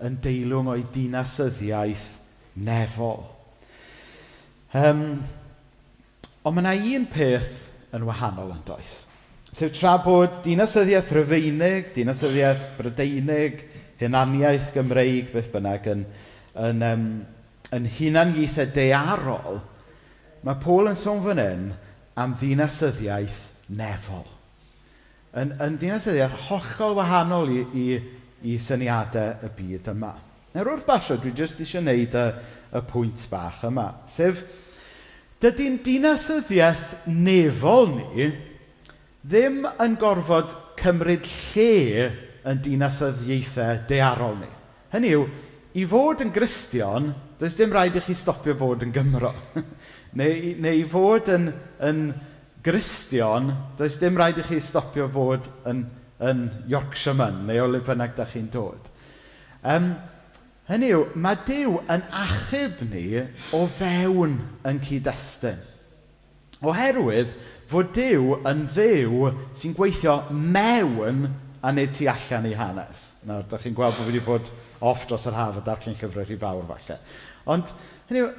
yn 0.06 0.16
deilwng 0.24 0.72
o'i 0.74 0.84
dinasyddiaeth 0.94 2.08
nefol. 2.66 3.22
Um, 4.76 5.04
ond 6.44 6.56
mae 6.56 6.64
yna 6.64 6.96
un 6.96 7.06
peth 7.10 7.70
yn 7.96 8.04
wahanol 8.08 8.52
yn 8.54 8.64
does. 8.66 9.04
Sef 9.50 9.72
tra 9.74 9.96
bod 10.02 10.42
dinasyddiaeth 10.44 11.10
Rhyfeinig, 11.16 11.94
dinasyddiaeth 11.96 12.66
Brydeinig, 12.76 13.64
hunaniaeth 14.00 14.70
Gymreig, 14.76 15.32
beth 15.32 15.50
bynnag 15.52 15.88
yn 15.90 16.04
yn, 16.68 16.82
um, 16.84 17.06
yn 17.76 17.86
hunaniaethau 17.96 18.72
dearol, 18.74 19.60
mae 20.44 20.60
Paul 20.62 20.90
yn 20.90 20.98
sôn 20.98 21.22
fan 21.24 21.40
hyn 21.42 21.66
am 22.20 22.34
ddinasyddiaeth 22.38 23.40
nefol. 23.76 24.26
Yn, 25.40 25.54
yn 25.62 25.76
ddinasyddiaeth 25.78 26.48
hollol 26.48 26.96
wahanol 26.98 27.52
i, 27.54 27.60
i, 27.62 27.86
i 28.50 28.56
syniadau 28.60 29.46
y 29.46 29.52
byd 29.56 29.92
yma. 29.92 30.14
Nawr 30.54 30.72
wrth 30.72 30.88
basio, 30.88 31.18
dwi 31.20 31.30
jyst 31.36 31.60
eisiau 31.62 31.84
gwneud 31.84 32.16
y, 32.18 32.24
y 32.74 32.82
pwynt 32.90 33.26
bach 33.30 33.62
yma. 33.68 33.86
Sef, 34.10 34.42
dydy'n 35.40 35.78
dinasyddiaeth 35.86 37.06
nefol 37.06 37.92
ni 37.94 38.30
ddim 39.20 39.62
yn 39.80 39.94
gorfod 40.00 40.56
cymryd 40.80 41.28
lle 41.28 42.08
yn 42.48 42.64
dinasyddiaethau 42.64 43.84
dearol 43.88 44.36
ni. 44.40 44.50
Hynny 44.90 45.14
yw, 45.14 45.28
i 45.78 45.84
fod 45.86 46.24
yn 46.24 46.32
Gristion, 46.34 47.12
does 47.38 47.56
dim 47.58 47.70
rhaid 47.74 47.96
i 47.98 48.02
chi 48.02 48.14
stopio 48.18 48.56
bod 48.58 48.82
yn 48.82 48.92
Gymro. 48.94 49.30
neu, 50.18 50.54
neu 50.58 50.80
i 50.80 50.86
fod 50.88 51.30
yn, 51.30 51.48
yn 51.86 52.00
Gristion, 52.64 53.52
does 53.78 53.98
dim 54.00 54.18
rhaid 54.18 54.40
i 54.42 54.46
chi 54.48 54.58
stopio 54.64 55.06
bod 55.12 55.46
yn, 55.70 55.84
yn 56.26 56.46
Yorkshireman, 56.70 57.44
neu 57.48 57.62
o 57.64 57.68
le 57.70 57.82
bynnag 57.86 58.16
da 58.18 58.26
chi'n 58.28 58.50
dod. 58.52 58.90
Um, 59.62 59.92
hynny 60.70 60.90
yw, 60.94 61.04
mae 61.20 61.38
Dyw 61.46 61.78
yn 61.92 62.02
achub 62.18 62.82
ni 62.90 63.06
o 63.56 63.62
fewn 63.78 64.38
yn 64.66 64.80
cyd-destun. 64.84 65.62
Oherwydd 66.66 67.30
fod 67.70 67.94
Dyw 67.96 68.40
yn 68.50 68.66
ddew 68.68 69.30
sy'n 69.56 69.76
gweithio 69.78 70.18
mewn 70.34 71.28
a 71.62 71.72
nid 71.72 71.94
tu 71.94 72.08
allan 72.10 72.48
i 72.48 72.56
hanes. 72.58 73.06
Nawr, 73.28 73.46
da 73.48 73.60
chi'n 73.60 73.76
gweld 73.76 73.96
bod 73.96 74.08
fi 74.08 74.10
wedi 74.10 74.24
bod 74.26 74.50
off 74.80 75.06
dros 75.08 75.26
yr 75.28 75.36
haf 75.36 75.58
a 75.60 75.64
darllen 75.64 75.96
llyfrau 75.96 76.24
rhy 76.24 76.38
fawr 76.40 76.64
falle. 76.68 76.98
Ond, 77.50 77.72
hynny 78.08 78.22
yw, 78.24 78.30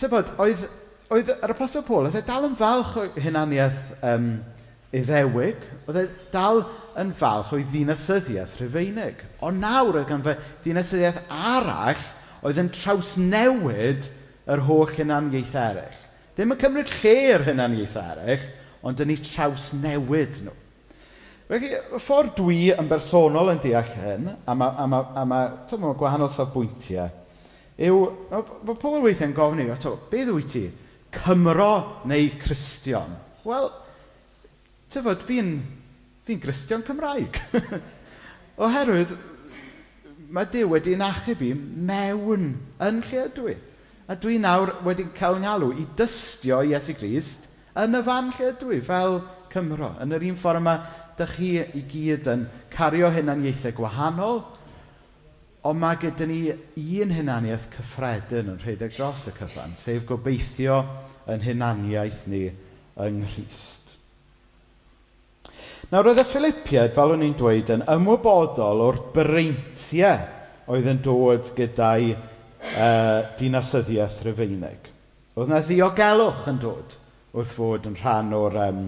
tybod, 0.00 0.34
oedd, 0.42 0.66
oedd 1.12 1.32
yr 1.36 1.54
apostol 1.54 1.84
Paul, 1.86 2.08
oedd 2.08 2.18
e 2.20 2.24
dal 2.26 2.48
yn 2.48 2.58
falch 2.58 2.96
o 3.00 3.06
hunaniaeth 3.24 3.94
um, 4.12 4.28
iddewig, 4.96 5.64
oedd 5.86 6.02
e 6.02 6.06
dal 6.32 6.62
yn 7.00 7.12
falch 7.16 7.54
o'i 7.56 7.64
ddinasyddiaeth 7.68 8.58
rhyfeinig. 8.60 9.24
Ond 9.44 9.60
nawr 9.62 10.00
oedd 10.00 10.10
gan 10.10 10.24
fe 10.24 10.36
ddinasyddiaeth 10.64 11.24
arall 11.32 12.04
oedd 12.46 12.60
yn 12.62 12.70
trawsnewid 12.74 14.10
yr 14.52 14.62
holl 14.68 14.92
hunaniaeth 14.96 15.56
eraill. 15.60 16.04
Ddim 16.36 16.52
yn 16.52 16.60
cymryd 16.60 16.92
lle 17.00 17.16
i'r 17.32 17.48
hunaniaeth 17.48 17.98
eraill, 18.00 18.46
ond 18.86 19.02
yn 19.02 19.12
ei 19.14 19.20
trawsnewid 19.24 20.44
nhw. 20.44 20.54
Felly, 21.46 21.68
y 21.76 22.00
ffordd 22.02 22.32
dwi 22.40 22.72
yn 22.74 22.88
bersonol 22.90 23.52
yn 23.52 23.60
deall 23.62 23.92
hyn, 24.00 24.32
a 24.34 24.54
mae 24.58 24.58
ma, 24.58 24.72
a 24.82 24.86
ma, 24.90 25.00
a 25.14 25.22
ma, 25.30 25.38
ma 25.78 25.92
gwahanol 25.94 26.30
safbwyntiau, 26.34 27.06
yw, 27.86 28.00
mae 28.32 28.74
pobl 28.82 29.04
weithiau'n 29.04 29.36
gofyn 29.36 29.62
i, 29.62 29.68
to, 29.78 29.94
beth 30.10 30.32
wyt 30.34 30.50
ti? 30.50 30.64
Cymro 31.14 32.02
neu 32.10 32.32
Cristion? 32.42 33.14
Wel, 33.46 33.70
tyfod, 34.90 35.22
fi'n 35.28 35.54
fi 36.26 36.40
Cristion 36.42 36.82
Cymraeg. 36.82 37.38
Oherwydd, 38.66 39.14
mae 40.34 40.50
Dyw 40.50 40.72
wedi'n 40.72 41.04
achub 41.06 41.46
i 41.46 41.52
mewn 41.54 42.48
yn 42.82 43.02
lle 43.06 43.24
ydw 43.28 43.50
i. 43.52 43.56
A 44.10 44.18
dwi 44.18 44.40
nawr 44.42 44.74
wedi'n 44.86 45.14
cael 45.14 45.38
ngalw 45.42 45.70
i 45.78 45.86
dystio 45.98 46.64
Iesu 46.66 46.98
Grist 46.98 47.52
yn 47.78 47.94
y 47.94 48.02
fan 48.06 48.34
lle 48.34 48.50
ydw 48.50 48.74
i, 48.74 48.82
fel 48.82 49.20
Cymro. 49.52 49.94
Yn 50.02 50.14
yr 50.16 50.26
un 50.26 50.38
ffordd 50.40 50.66
mae 50.66 51.05
dych 51.18 51.34
chi 51.38 51.50
i 51.60 51.82
gyd 51.90 52.28
yn 52.32 52.44
cario 52.72 53.10
hunaniaethau 53.14 53.74
gwahanol, 53.76 54.42
ond 55.66 55.80
mae 55.82 55.98
gyda 56.00 56.28
ni 56.28 56.40
un 56.52 57.14
hunaniaeth 57.16 57.70
cyffredin 57.74 58.52
yn 58.52 58.62
rhedeg 58.62 58.94
dros 58.94 59.26
y 59.30 59.34
cyfan, 59.36 59.74
sef 59.78 60.04
gobeithio 60.08 60.82
yn 61.32 61.42
hunaniaeth 61.42 62.26
ni 62.30 62.44
yng 63.02 63.20
Nghyst. 63.24 63.94
Nawr 65.90 66.08
roedd 66.08 66.18
y 66.18 66.26
Philippiad, 66.26 66.94
fel 66.96 67.12
o'n 67.14 67.22
i'n 67.22 67.34
dweud, 67.38 67.68
yn 67.70 67.84
ymwybodol 67.92 68.80
o'r 68.82 68.96
breintiau 69.14 70.72
oedd 70.74 70.88
yn 70.90 71.02
dod 71.04 71.50
gyda'i 71.54 72.12
uh, 72.16 73.20
dinasyddiaeth 73.38 74.22
rhyfeinig. 74.26 74.88
Oedd 75.36 75.52
yna 75.52 75.60
ddiogelwch 75.62 76.48
yn 76.50 76.58
dod 76.62 76.96
wrth 77.36 77.52
fod 77.54 77.86
yn 77.90 77.98
rhan 78.00 78.32
o'r 78.34 78.56
um, 78.64 78.80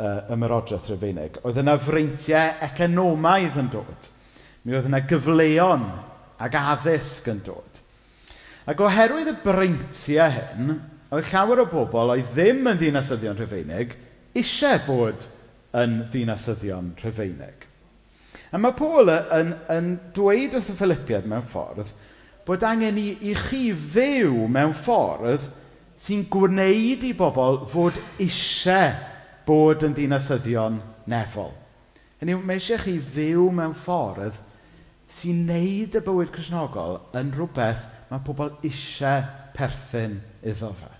uh, 0.00 0.26
ymerodraeth 0.32 0.90
rhyfeinig. 0.90 1.40
Oedd 1.46 1.60
yna 1.62 1.76
freintiau 1.82 2.56
economaidd 2.66 3.58
yn 3.62 3.70
dod. 3.72 4.10
Mi 4.64 4.76
oedd 4.76 4.88
yna 4.90 5.02
gyfleon 5.08 5.86
ac 6.42 6.58
addysg 6.60 7.30
yn 7.32 7.42
dod. 7.46 7.82
Ac 8.66 8.82
oherwydd 8.82 9.30
y 9.30 9.36
breintiau 9.44 10.32
hyn, 10.34 10.74
oedd 11.14 11.30
llawer 11.30 11.62
o 11.62 11.68
bobl 11.70 12.16
oedd 12.16 12.32
ddim 12.34 12.66
yn 12.66 12.80
ddinasyddion 12.80 13.38
rhyfeinig 13.38 13.94
eisiau 14.36 14.82
bod 14.88 15.28
yn 15.76 16.00
ddinasyddion 16.10 16.92
rhyfeinig. 17.00 17.64
A 18.52 18.58
mae 18.62 18.74
Paul 18.78 19.10
yn, 19.12 19.54
yn 19.72 19.94
dweud 20.14 20.56
wrth 20.56 20.72
y 20.72 20.76
Philippiad 20.78 21.26
mewn 21.30 21.46
ffordd 21.50 21.90
bod 22.46 22.62
angen 22.62 22.98
i, 23.00 23.08
i 23.26 23.34
chi 23.34 23.72
fyw 23.74 24.46
mewn 24.50 24.74
ffordd 24.76 25.48
sy'n 25.98 26.26
gwneud 26.30 27.06
i 27.08 27.12
bobl 27.16 27.64
fod 27.72 27.98
eisiau 28.22 28.94
bod 29.46 29.84
yn 29.86 29.94
ddinasyddion 29.96 30.80
nefol. 31.10 31.52
Hynny 32.20 32.34
yw, 32.34 32.42
mae 32.42 32.58
eisiau 32.58 32.80
chi 32.82 32.96
fyw 33.00 33.48
mewn 33.54 33.76
ffordd 33.76 34.38
sy'n 35.12 35.44
neud 35.48 35.94
y 35.94 36.02
bywyd 36.02 36.32
Cresnogol 36.34 36.98
yn 37.18 37.32
rhywbeth 37.34 37.84
mae 38.10 38.22
pobl 38.26 38.54
eisiau 38.66 39.24
perthyn 39.56 40.18
iddo 40.46 40.72
fe. 40.76 40.90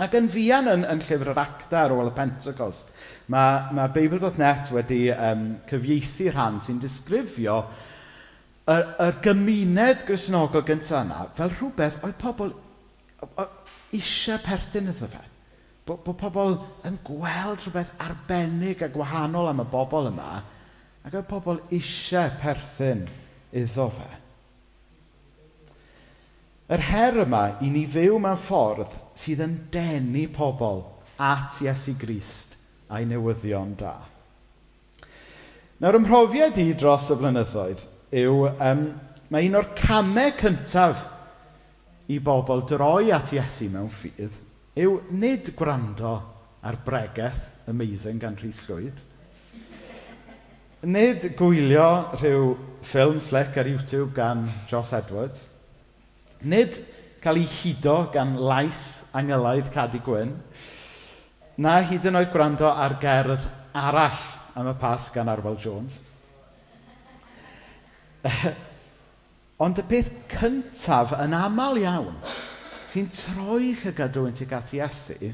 Ac 0.00 0.14
yn 0.16 0.28
fian 0.30 0.70
yn, 0.70 0.84
yn 0.86 1.02
llyfr 1.02 1.32
yr 1.32 1.40
acta 1.42 1.84
ar 1.84 1.94
ôl 1.94 2.10
y 2.10 2.14
Pentecost, 2.14 2.92
mae, 3.32 3.70
mae 3.76 3.90
Bible.net 3.94 4.70
wedi 4.74 5.02
um, 5.14 5.46
cyfieithu 5.70 6.30
rhan 6.30 6.60
sy'n 6.62 6.78
disgrifio 6.82 7.58
y, 8.70 8.76
y 8.76 9.08
gymuned 9.24 10.06
grisnogol 10.08 10.66
gyntaf 10.66 11.04
yna 11.04 11.24
fel 11.36 11.52
rhywbeth 11.56 11.98
oedd 12.06 12.18
pobl 12.22 12.54
eisiau 13.94 14.38
perthyn 14.46 14.92
iddo 14.94 15.10
fe 15.10 15.24
bod 15.90 16.04
bo' 16.06 16.14
pobl 16.14 16.56
yn 16.86 17.00
gweld 17.02 17.64
rhywbeth 17.64 17.90
arbennig 18.04 18.82
a 18.84 18.88
gwahanol 18.92 19.50
am 19.50 19.62
y 19.64 19.66
bobl 19.72 20.10
yma 20.12 20.30
ac 21.02 21.16
oedd 21.16 21.26
pobl 21.30 21.58
eisiau 21.74 22.30
perthyn 22.38 23.06
iddo 23.56 23.88
fe. 23.96 24.10
Yr 26.70 26.84
her 26.86 27.18
yma 27.24 27.42
i 27.66 27.70
ni 27.72 27.82
fyw 27.90 28.20
mewn 28.22 28.38
ffordd 28.38 28.94
sydd 29.18 29.42
yn 29.42 29.56
denu 29.74 30.28
pobl 30.30 30.84
at 31.18 31.58
Iesu 31.64 31.96
Grist 31.98 32.54
a'i 32.90 33.08
newyddion 33.10 33.72
da. 33.80 33.96
Nawr, 35.80 35.98
ymhrofiad 35.98 36.60
i 36.60 36.68
dros 36.78 37.08
y 37.10 37.16
blynyddoedd 37.18 37.82
yw 38.20 38.44
um, 38.52 38.84
mae 39.32 39.48
un 39.48 39.58
o'r 39.58 39.72
camau 39.80 40.30
cyntaf 40.38 41.02
i 42.10 42.20
bobl 42.22 42.62
droi 42.70 43.10
at 43.16 43.34
Iesu 43.34 43.72
mewn 43.72 43.90
ffydd 43.90 44.38
yw 44.78 45.00
nid 45.10 45.50
gwrando 45.58 46.12
ar 46.62 46.76
bregaeth 46.84 47.68
amazing 47.70 48.20
gan 48.22 48.36
Rhys 48.38 48.60
Llwyd, 48.68 49.00
nid 50.86 51.26
gwylio 51.38 51.88
rhyw 52.14 52.52
ffilm 52.86 53.18
slick 53.22 53.58
ar 53.58 53.68
YouTube 53.68 54.14
gan 54.14 54.46
Joss 54.70 54.92
Edwards, 54.96 55.48
nid 56.42 56.78
cael 57.20 57.42
ei 57.42 57.48
hudo 57.50 57.96
gan 58.14 58.36
lais 58.38 59.10
angylaidd 59.16 59.72
Cadi 59.74 60.00
Gwyn, 60.04 60.36
na 61.60 61.80
hyd 61.84 62.06
yn 62.08 62.20
oed 62.20 62.30
gwrando 62.32 62.70
ar 62.70 62.94
gerdd 63.02 63.42
arall 63.76 64.22
am 64.56 64.70
y 64.70 64.76
pas 64.80 65.10
gan 65.14 65.28
Arwel 65.28 65.58
Jones. 65.60 65.98
Ond 69.60 69.82
y 69.82 69.84
peth 69.90 70.14
cyntaf 70.32 71.12
yn 71.18 71.34
aml 71.36 71.82
iawn 71.82 72.16
sy'n 72.90 73.10
troi 73.14 73.72
llygad 73.78 74.16
rhywun 74.16 74.34
tuag 74.34 74.54
at 74.58 74.72
Iesu, 74.74 75.30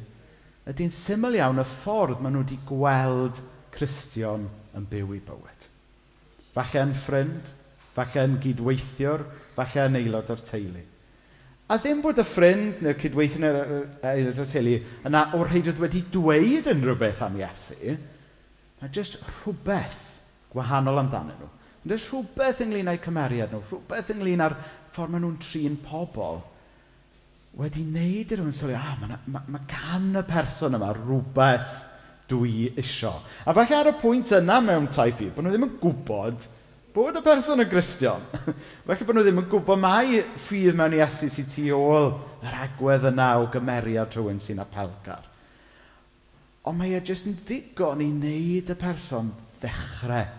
ydy'n 0.69 0.93
syml 0.93 1.39
iawn 1.39 1.63
y 1.63 1.67
ffordd 1.71 2.21
maen 2.21 2.37
nhw 2.37 2.45
wedi 2.45 2.59
gweld 2.69 3.41
Cristion 3.77 4.45
yn 4.77 4.89
byw 4.91 5.15
i 5.17 5.21
bywyd. 5.25 5.69
Falle 6.57 6.83
yn 6.87 6.93
ffrind, 6.97 7.53
falle 7.97 8.27
yn 8.29 8.37
gydweithiwr, 8.45 9.25
falle 9.57 9.87
yn 9.89 9.99
aelod 10.01 10.33
o'r 10.33 10.45
teulu. 10.51 10.83
A 11.67 11.79
ddim 11.81 12.03
bod 12.05 12.21
y 12.23 12.25
ffrind 12.27 12.83
neu'r 12.85 12.99
cydweithio 13.01 13.41
neu 13.43 13.81
aelod 14.07 14.41
o'r 14.43 14.51
teulu 14.51 14.77
yna 15.09 15.23
o'r 15.35 15.49
heidrod 15.51 15.81
wedi 15.83 16.05
dweud 16.15 16.69
yn 16.71 16.85
rhywbeth 16.85 17.23
am 17.27 17.39
Iesu, 17.41 17.97
mae 18.81 18.93
jyst 18.95 19.17
rhywbeth 19.23 20.03
gwahanol 20.53 21.01
amdanyn 21.03 21.41
nhw. 21.41 21.49
Mae 21.83 21.95
jyst 21.95 22.13
rhywbeth 22.13 22.61
ynglyn 22.67 22.93
â'u 22.93 23.01
cymeriad 23.03 23.55
nhw, 23.55 23.65
rhywbeth 23.65 24.13
ynglyn 24.15 24.45
â'r 24.45 24.55
ffordd 24.95 25.15
maen 25.15 25.27
nhw'n 25.27 25.41
trin 25.43 25.81
pobl 25.83 26.45
wedi 27.57 27.85
wneud 27.87 28.33
i 28.33 28.37
rhywun 28.37 28.55
sylwi, 28.57 28.77
ah, 28.77 28.97
mae 29.01 29.17
ma, 29.33 29.43
ma 29.49 29.63
gan 29.71 30.11
y 30.21 30.23
person 30.29 30.77
yma 30.77 30.91
rhywbeth 30.93 31.73
dwi 32.29 32.73
isio. 32.77 33.15
A 33.47 33.55
falle 33.57 33.79
ar 33.79 33.91
y 33.93 33.97
pwynt 34.01 34.35
yna 34.37 34.59
mewn 34.65 34.91
taith 34.93 35.17
ffydd, 35.17 35.33
bod 35.37 35.47
nhw 35.47 35.55
ddim 35.55 35.69
yn 35.69 35.77
gwybod 35.81 36.47
bod 36.97 37.17
y 37.17 37.23
person 37.25 37.61
yn 37.61 37.71
gristion. 37.71 38.23
falle 38.87 39.09
bod 39.09 39.19
nhw 39.19 39.25
ddim 39.25 39.41
yn 39.43 39.49
gwybod 39.53 39.81
mai 39.81 40.21
ffydd 40.47 40.77
mewn 40.77 40.99
Iesu 40.99 41.31
sy'n 41.33 41.49
tu 41.53 41.67
ôl 41.77 42.13
yr 42.45 42.61
agwedd 42.67 43.09
yna 43.13 43.31
o 43.41 43.49
gymeriad 43.53 44.13
rhywun 44.17 44.41
sy'n 44.43 44.63
apelgar. 44.65 45.25
Ond 46.67 46.81
mae 46.81 46.97
e 46.99 47.03
jyst 47.05 47.29
yn 47.31 47.37
ddigon 47.47 48.03
i 48.03 48.11
wneud 48.11 48.73
y 48.73 48.79
person 48.81 49.31
ddechrau 49.63 50.33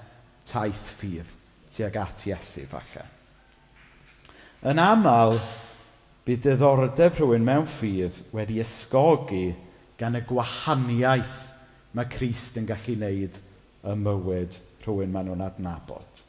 taith 0.47 0.89
ffydd 0.97 1.37
tuag 1.73 2.01
at 2.01 2.25
Iesu 2.29 2.65
falle. 2.69 3.05
Yn 4.67 4.81
aml, 4.81 5.37
bydd 6.27 6.43
diddordeb 6.43 7.15
rhywun 7.15 7.45
mewn 7.47 7.67
ffydd 7.71 8.17
wedi 8.35 8.59
ysgogi 8.59 9.45
gan 9.99 10.17
y 10.19 10.21
gwahaniaeth 10.27 11.37
mae 11.95 12.09
Christ 12.11 12.59
yn 12.59 12.67
gallu 12.67 12.97
wneud 12.97 13.37
y 13.87 13.93
mywyd 14.01 14.57
rhywun 14.83 15.13
maen 15.13 15.29
nhw'n 15.29 15.45
adnabod. 15.45 16.23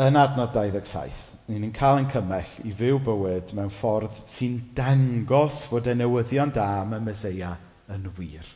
Yn 0.00 0.16
adnod 0.16 0.54
27, 0.54 1.18
ni'n 1.50 1.74
cael 1.74 1.98
ein 1.98 2.08
cymell 2.12 2.54
i 2.62 2.76
fyw 2.78 3.02
bywyd 3.04 3.50
mewn 3.58 3.74
ffordd 3.74 4.14
sy'n 4.30 4.60
dangos 4.78 5.64
fod 5.66 5.90
y 5.90 5.96
newyddion 5.98 6.54
da 6.54 6.68
am 6.84 6.94
y 6.94 7.02
Mesoea 7.08 7.50
yn 7.90 8.06
wir. 8.16 8.54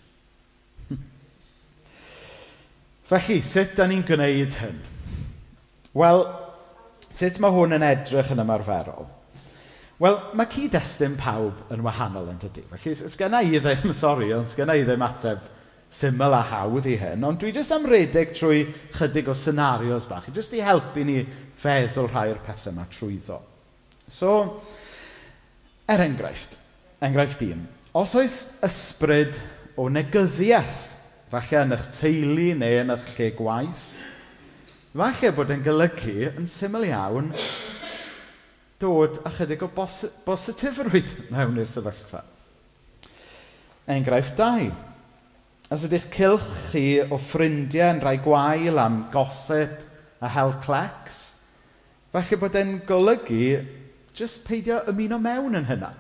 Felly, 3.11 3.43
sut 3.43 3.75
da 3.75 3.91
ni'n 3.91 4.07
gwneud 4.07 4.63
hyn? 4.63 4.79
Wel, 5.95 6.25
Sut 7.15 7.39
mae 7.39 7.55
hwn 7.55 7.77
yn 7.77 7.87
edrych 7.87 8.33
yn 8.35 8.43
ymarferol? 8.43 9.07
Wel, 10.03 10.17
mae 10.35 10.51
cyd-destun 10.51 11.15
pawb 11.19 11.73
yn 11.73 11.85
wahanol 11.87 12.27
yn 12.33 12.41
dydy. 12.43 12.65
Felly, 12.73 12.95
sgynna 12.99 13.45
i 13.47 13.61
ddim, 13.63 13.93
sori, 14.03 14.33
ond 14.35 14.51
sgynna 14.51 14.75
i 14.75 14.83
ddim 14.87 15.05
ateb 15.07 15.45
syml 15.95 16.35
a 16.35 16.41
hawdd 16.49 16.89
i 16.91 16.97
hyn, 16.99 17.23
ond 17.27 17.39
dwi 17.39 17.53
jyst 17.55 17.75
am 17.77 17.87
redeg 17.87 18.33
trwy 18.35 18.65
chydig 18.97 19.29
o 19.31 19.37
senarios 19.39 20.09
bach, 20.11 20.27
jyst 20.35 20.57
i 20.59 20.63
helpu 20.65 21.05
ni 21.07 21.21
feddwl 21.61 22.09
rhai 22.11 22.33
o'r 22.33 22.41
pethau 22.43 22.73
yma 22.73 22.89
trwyddo. 22.91 23.39
So, 24.11 24.33
er 25.87 26.03
enghraifft, 26.03 26.59
enghraifft 27.05 27.45
un, 27.47 27.63
os 27.95 28.17
oes 28.19 28.39
ysbryd 28.67 29.39
o 29.79 29.87
negyddiaeth, 29.93 30.83
falle 31.31 31.63
yn 31.63 31.77
eich 31.77 31.87
teulu 31.95 32.51
neu 32.59 32.81
yn 32.83 32.95
eich 32.97 33.07
lle 33.15 33.31
gwaith, 33.39 33.87
Falle 34.95 35.33
bod 35.35 35.49
e'n 35.51 35.63
golygu 35.67 36.29
yn 36.39 36.45
syml 36.47 36.85
iawn 36.87 37.33
dod 38.79 39.17
ychydig 39.27 39.65
o 39.67 39.69
bos 39.75 39.97
bositifrwydd 40.23 41.33
mewn 41.35 41.57
i'r 41.59 41.67
sefyllfa. 41.67 42.21
Enghraifft 43.91 44.39
2. 44.39 44.69
Os 45.75 45.87
ydych 45.89 46.07
cilch 46.15 46.47
chi 46.69 46.85
o 47.03 47.19
ffrindiau 47.19 47.97
yn 47.97 48.05
rhai 48.05 48.21
gwael 48.23 48.79
am 48.79 49.01
gosip 49.11 49.83
a 50.23 50.31
helclex, 50.31 51.19
falle 52.15 52.41
bod 52.45 52.61
e'n 52.63 52.77
golygu 52.87 53.51
jyst 54.15 54.47
peidio 54.47 54.79
ymuno 54.95 55.19
mewn 55.19 55.59
yn 55.59 55.69
hynna. 55.73 55.91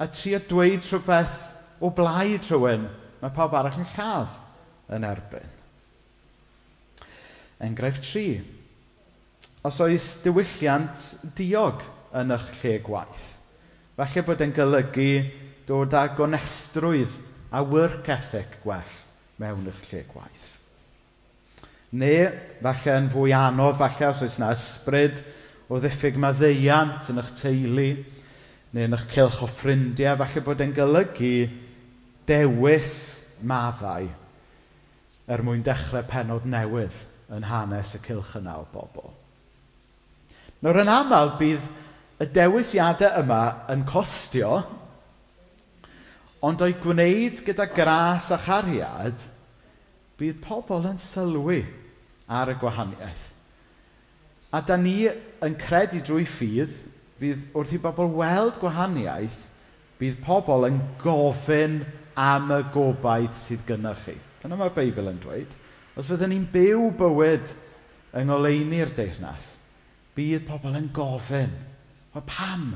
A 0.00 0.08
trio 0.08 0.40
dweud 0.48 0.80
rhywbeth 0.88 1.36
o 1.84 1.92
blaid 1.92 2.48
rhywun 2.48 2.88
mae 3.20 3.36
pawb 3.36 3.60
arall 3.60 3.84
yn 3.84 3.92
lladd 3.92 4.96
yn 4.96 5.10
erbyn. 5.12 5.57
Enghraifft 7.60 8.04
tri. 8.06 8.38
Os 9.66 9.80
oes 9.82 10.06
diwylliant 10.22 11.02
diog 11.36 11.82
yn 12.16 12.30
eich 12.34 12.52
lle 12.60 12.76
gwaith, 12.86 13.24
falle 13.98 14.22
bod 14.26 14.44
e'n 14.44 14.54
golygu 14.54 15.08
dod 15.66 15.96
â 15.98 16.04
gonestrwydd 16.16 17.16
a 17.50 17.64
work 17.66 18.06
ethic 18.14 18.60
gwell 18.62 18.94
mewn 19.42 19.66
eich 19.72 19.82
lle 19.90 20.04
gwaith. 20.12 20.54
Neu, 21.98 22.30
falle 22.62 22.96
yn 23.00 23.10
fwy 23.12 23.34
anodd, 23.34 23.76
falle 23.80 24.12
os 24.12 24.22
oes 24.24 24.38
yna 24.38 24.52
ysbryd 24.54 25.24
o 25.68 25.82
ddiffyg 25.82 26.16
maddeiant 26.22 27.10
yn 27.10 27.20
eich 27.24 27.34
teulu, 27.42 27.90
neu 28.72 28.86
yn 28.86 28.96
eich 28.96 29.10
cilch 29.10 29.42
o 29.42 29.50
ffrindiau, 29.50 30.14
falle 30.22 30.46
bod 30.46 30.62
e'n 30.62 30.78
golygu 30.78 31.34
dewis 32.28 32.96
maddau 33.42 34.06
er 35.28 35.42
mwyn 35.44 35.62
dechrau 35.66 36.06
penod 36.08 36.46
newydd 36.48 37.06
yn 37.34 37.44
hanes 37.48 37.94
y 37.96 38.00
cylchynna 38.04 38.56
o 38.60 38.66
bobl. 38.72 39.10
Nawr 40.64 40.80
yn 40.82 40.90
aml 40.90 41.34
bydd 41.38 41.66
y 42.18 42.26
dewisiadau 42.34 43.20
yma 43.22 43.42
yn 43.70 43.84
costio, 43.86 44.62
ond 46.42 46.62
o'i 46.64 46.74
gwneud 46.82 47.42
gyda 47.46 47.68
gras 47.74 48.30
a 48.34 48.38
chariad, 48.42 49.26
bydd 50.18 50.40
pobl 50.42 50.88
yn 50.90 50.98
sylwi 51.02 51.62
ar 52.26 52.50
y 52.52 52.56
gwahaniaeth. 52.58 53.28
A 54.50 54.62
da 54.64 54.78
ni 54.80 55.04
yn 55.44 55.56
credu 55.60 56.00
drwy 56.02 56.24
ffydd, 56.26 56.72
bydd 57.20 57.46
wrth 57.58 57.76
i 57.76 57.80
bobl 57.82 58.10
weld 58.16 58.58
gwahaniaeth, 58.62 59.38
bydd 60.00 60.18
pobl 60.24 60.66
yn 60.68 60.80
gofyn 61.02 61.82
am 62.18 62.50
y 62.54 62.62
gobaith 62.74 63.38
sydd 63.38 63.66
gynnwch 63.68 64.08
chi. 64.08 64.16
Dyna 64.42 64.58
mae'r 64.58 64.74
Beibl 64.74 65.10
yn 65.10 65.18
dweud 65.22 65.56
os 65.98 66.06
fyddwn 66.06 66.30
ni'n 66.30 66.46
byw 66.52 66.92
bywyd 66.98 67.54
yng 68.18 68.28
ngoleuni'r 68.30 68.92
deyrnas, 68.94 69.56
bydd 70.14 70.46
pobl 70.46 70.76
yn 70.78 70.92
gofyn, 70.94 71.54
o 72.14 72.22
pam 72.26 72.70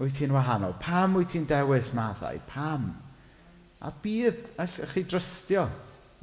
wyt 0.00 0.16
ti'n 0.16 0.32
wahanol? 0.34 0.74
Pam 0.80 1.16
wyt 1.16 1.34
ti'n 1.34 1.46
dewis 1.48 1.92
maddau? 1.96 2.40
Pam? 2.48 2.88
A 3.84 3.92
bydd 4.02 4.40
allwch 4.60 4.94
chi 4.94 5.04
drystio 5.08 5.66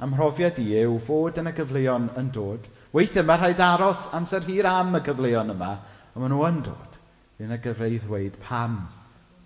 am 0.02 0.12
mhrofiad 0.12 0.58
i 0.62 0.66
yw 0.82 0.98
fod 1.06 1.38
yn 1.40 1.50
y 1.50 1.54
gyfleon 1.54 2.10
yn 2.18 2.30
dod. 2.34 2.66
Weithiau 2.94 3.26
mae 3.26 3.40
rhaid 3.40 3.62
aros 3.62 4.08
amser 4.14 4.44
hir 4.46 4.66
am 4.70 4.98
y 4.98 5.02
gyfleon 5.06 5.54
yma, 5.54 5.72
ond 6.14 6.22
maen 6.22 6.34
nhw 6.34 6.44
yn 6.50 6.60
dod. 6.66 6.98
Fy'n 7.38 7.54
y 7.54 7.60
gyfleoedd 7.62 8.06
ddweud 8.06 8.38
pam 8.42 8.78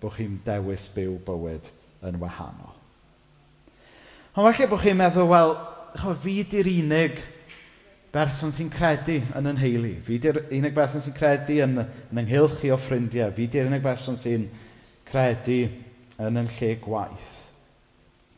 bod 0.00 0.16
chi'n 0.16 0.40
dewis 0.44 0.88
byw 0.96 1.16
bywyd 1.28 1.72
yn 2.08 2.20
wahanol. 2.20 2.76
Ond 4.36 4.44
falle 4.44 4.68
bod 4.70 4.84
chi'n 4.84 4.98
meddwl, 4.98 5.28
wel, 5.28 5.54
chwa, 5.96 6.14
fi 6.22 6.36
di'r 6.48 6.70
unig 6.70 7.20
berson 8.12 8.52
sy'n 8.54 8.70
credu 8.72 9.18
yn 9.38 9.50
yn 9.52 9.60
heili. 9.60 9.94
Fi 10.04 10.18
di'r 10.22 10.42
unig 10.46 10.74
berson 10.76 11.04
sy'n 11.04 11.16
credu 11.16 11.60
yn, 11.64 11.78
yn 12.12 12.22
ynghylch 12.24 12.64
i 12.68 12.72
o 12.74 12.78
ffrindiau. 12.80 13.32
Fi 13.36 13.48
di'r 13.52 13.70
unig 13.70 13.84
berson 13.84 14.18
sy'n 14.20 14.48
credu 15.08 15.62
yn 16.18 16.42
yn 16.42 16.52
lle 16.58 16.74
gwaith. 16.84 17.34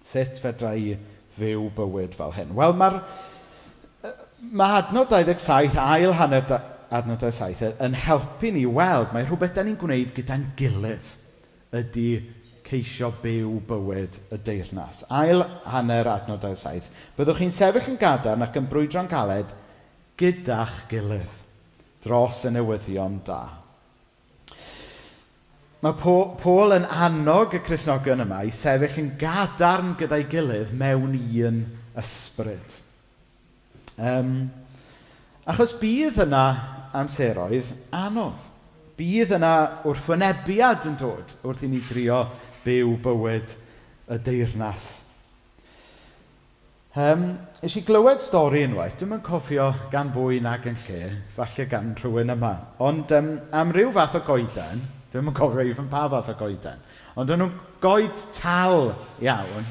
Sut 0.06 0.40
fedra 0.42 0.74
i 0.76 0.94
fyw 1.38 1.68
bywyd 1.76 2.16
fel 2.18 2.34
hyn? 2.36 2.54
Wel, 2.58 2.76
mae'r 2.78 3.02
Mae 4.40 4.78
adnod 4.80 5.10
27, 5.12 5.74
ail 5.76 6.14
hanner 6.16 6.46
adnod 6.88 7.20
27, 7.20 7.74
yn 7.84 7.96
helpu 8.06 8.48
ni 8.54 8.62
weld 8.64 9.12
mae 9.12 9.26
rhywbeth 9.26 9.52
da 9.52 9.64
ni'n 9.66 9.76
gwneud 9.78 10.14
gyda'n 10.16 10.46
gilydd 10.56 11.10
ydy 11.76 12.06
ceisio 12.70 13.10
byw 13.22 13.58
bywyd 13.66 14.18
y 14.30 14.38
deyrnas. 14.46 15.02
Ail 15.10 15.42
hanner 15.66 16.08
adnodau 16.12 16.54
saith. 16.58 16.86
Byddwch 17.16 17.42
chi'n 17.42 17.54
sefyll 17.54 17.92
yn 17.92 17.98
gadarn 18.00 18.46
ac 18.46 18.58
yn 18.60 18.68
brwydro'n 18.70 19.10
galed 19.10 19.54
gyda'ch 20.20 20.84
gilydd 20.90 21.38
dros 22.04 22.44
y 22.46 22.52
newyddion 22.54 23.18
da. 23.26 23.40
Mae 25.80 25.96
Paul 25.96 26.76
yn 26.76 26.84
annog 26.84 27.54
y 27.56 27.62
Cresnogion 27.64 28.20
yma 28.26 28.42
i 28.44 28.52
sefyll 28.52 28.98
yn 29.00 29.14
gadarn 29.20 29.94
gyda'i 30.00 30.26
gilydd 30.28 30.74
mewn 30.76 31.16
un 31.16 31.62
ysbryd. 32.00 32.76
Um, 34.00 34.34
achos 35.48 35.72
bydd 35.80 36.20
yna 36.26 36.44
amseroedd 37.00 37.72
anodd. 37.96 38.46
Bydd 39.00 39.32
yna 39.38 39.54
wrthwynebiad 39.88 40.84
yn 40.90 41.00
dod 41.00 41.32
wrth 41.48 41.64
i 41.64 41.72
ni 41.72 41.80
drio 41.88 42.26
byw 42.64 42.96
bywyd 43.04 43.54
y 44.10 44.18
deyrnas. 44.26 44.88
Um, 46.98 47.26
Ys 47.62 47.76
i 47.78 47.82
glywed 47.86 48.18
stori 48.18 48.64
unwaith, 48.66 48.96
dwi'm 48.98 49.18
yn 49.18 49.22
cofio 49.22 49.68
gan 49.92 50.10
fwy 50.14 50.40
nag 50.42 50.64
yn 50.66 50.78
lle, 50.86 51.10
falle 51.36 51.66
gan 51.70 51.92
rhywun 52.00 52.34
yma. 52.34 52.54
Ond 52.82 53.12
um, 53.14 53.28
am 53.54 53.74
ryw 53.76 53.92
fath 53.94 54.16
o 54.18 54.22
goeden, 54.26 54.80
dwi'm 55.12 55.30
yn 55.30 55.36
cofio 55.36 55.62
i 55.62 55.70
even 55.70 55.90
pa 55.92 56.08
fath 56.10 56.32
o 56.32 56.38
goeden, 56.40 56.80
ond 57.14 57.30
dyn 57.30 57.44
nhw'n 57.44 57.54
goed 57.84 58.24
tal 58.34 58.90
iawn, 59.22 59.68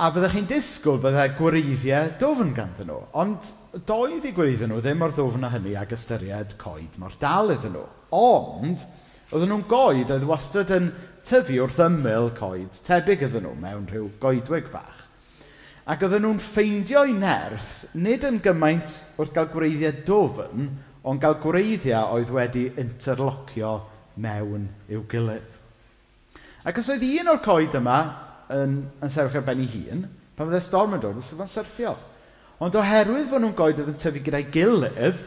a 0.00 0.08
fyddech 0.14 0.32
chi'n 0.38 0.48
disgwyl 0.48 1.00
byddai 1.02 1.26
gwreiddiau 1.36 2.14
dofn 2.20 2.54
ganddyn 2.56 2.88
nhw. 2.88 3.00
Ond 3.20 3.50
doedd 3.84 4.24
i 4.24 4.32
gwreiddiau 4.32 4.70
nhw 4.70 4.80
ddim 4.80 5.04
o'r 5.04 5.12
ddofn 5.12 5.44
o 5.44 5.50
hynny 5.52 5.74
ag 5.76 5.92
ystyried 5.92 6.54
coed 6.62 6.96
mor 7.02 7.12
dal 7.20 7.52
iddyn 7.52 7.74
nhw. 7.76 7.84
Ond, 8.16 8.86
Oedden 9.30 9.52
nhw'n 9.52 9.68
goed 9.70 10.10
oedd 10.10 10.24
wastad 10.26 10.72
yn 10.74 10.88
tyfu 11.22 11.60
wrth 11.62 11.76
ymyl 11.84 12.32
coed, 12.34 12.74
tebyg 12.82 13.20
iddyn 13.28 13.44
nhw 13.46 13.52
mewn 13.62 13.84
rhyw 13.86 14.08
goedwig 14.18 14.66
fach. 14.72 15.04
Ac 15.86 16.02
oedden 16.02 16.24
nhw'n 16.26 16.40
ffeindio 16.42 17.04
i 17.06 17.14
nerth, 17.14 17.84
nid 17.94 18.26
yn 18.26 18.40
gymaint 18.42 18.90
wrth 19.22 19.30
gael 19.36 19.46
gwreiddiau 19.52 20.00
dofn, 20.08 20.64
ond 21.06 21.22
gael 21.22 21.38
gwreiddiau 21.44 22.16
oedd 22.16 22.32
wedi 22.34 22.64
interlocio 22.82 23.76
mewn 24.18 24.66
i'w 24.90 25.04
gilydd. 25.14 25.60
Ac 26.66 26.82
os 26.82 26.90
oedd 26.90 27.06
un 27.12 27.30
o'r 27.30 27.40
coed 27.46 27.78
yma 27.78 28.00
yn, 28.56 28.74
yn 28.98 29.14
sefyll 29.14 29.44
ar 29.44 29.46
ben 29.46 29.62
ei 29.62 29.70
hun, 29.76 30.04
pan 30.34 30.50
fydde 30.50 30.62
storm 30.66 30.98
yn 30.98 31.06
dod, 31.06 31.22
os 31.22 31.30
oedd 31.36 31.46
o'n 31.46 31.54
syrthio. 31.54 31.94
Ond 32.58 32.82
oherwydd 32.82 33.30
fod 33.30 33.46
nhw'n 33.46 33.56
goed 33.62 33.78
oedd 33.78 33.94
yn 33.94 34.02
tyfu 34.02 34.26
gyda'i 34.26 34.50
gilydd, 34.58 35.24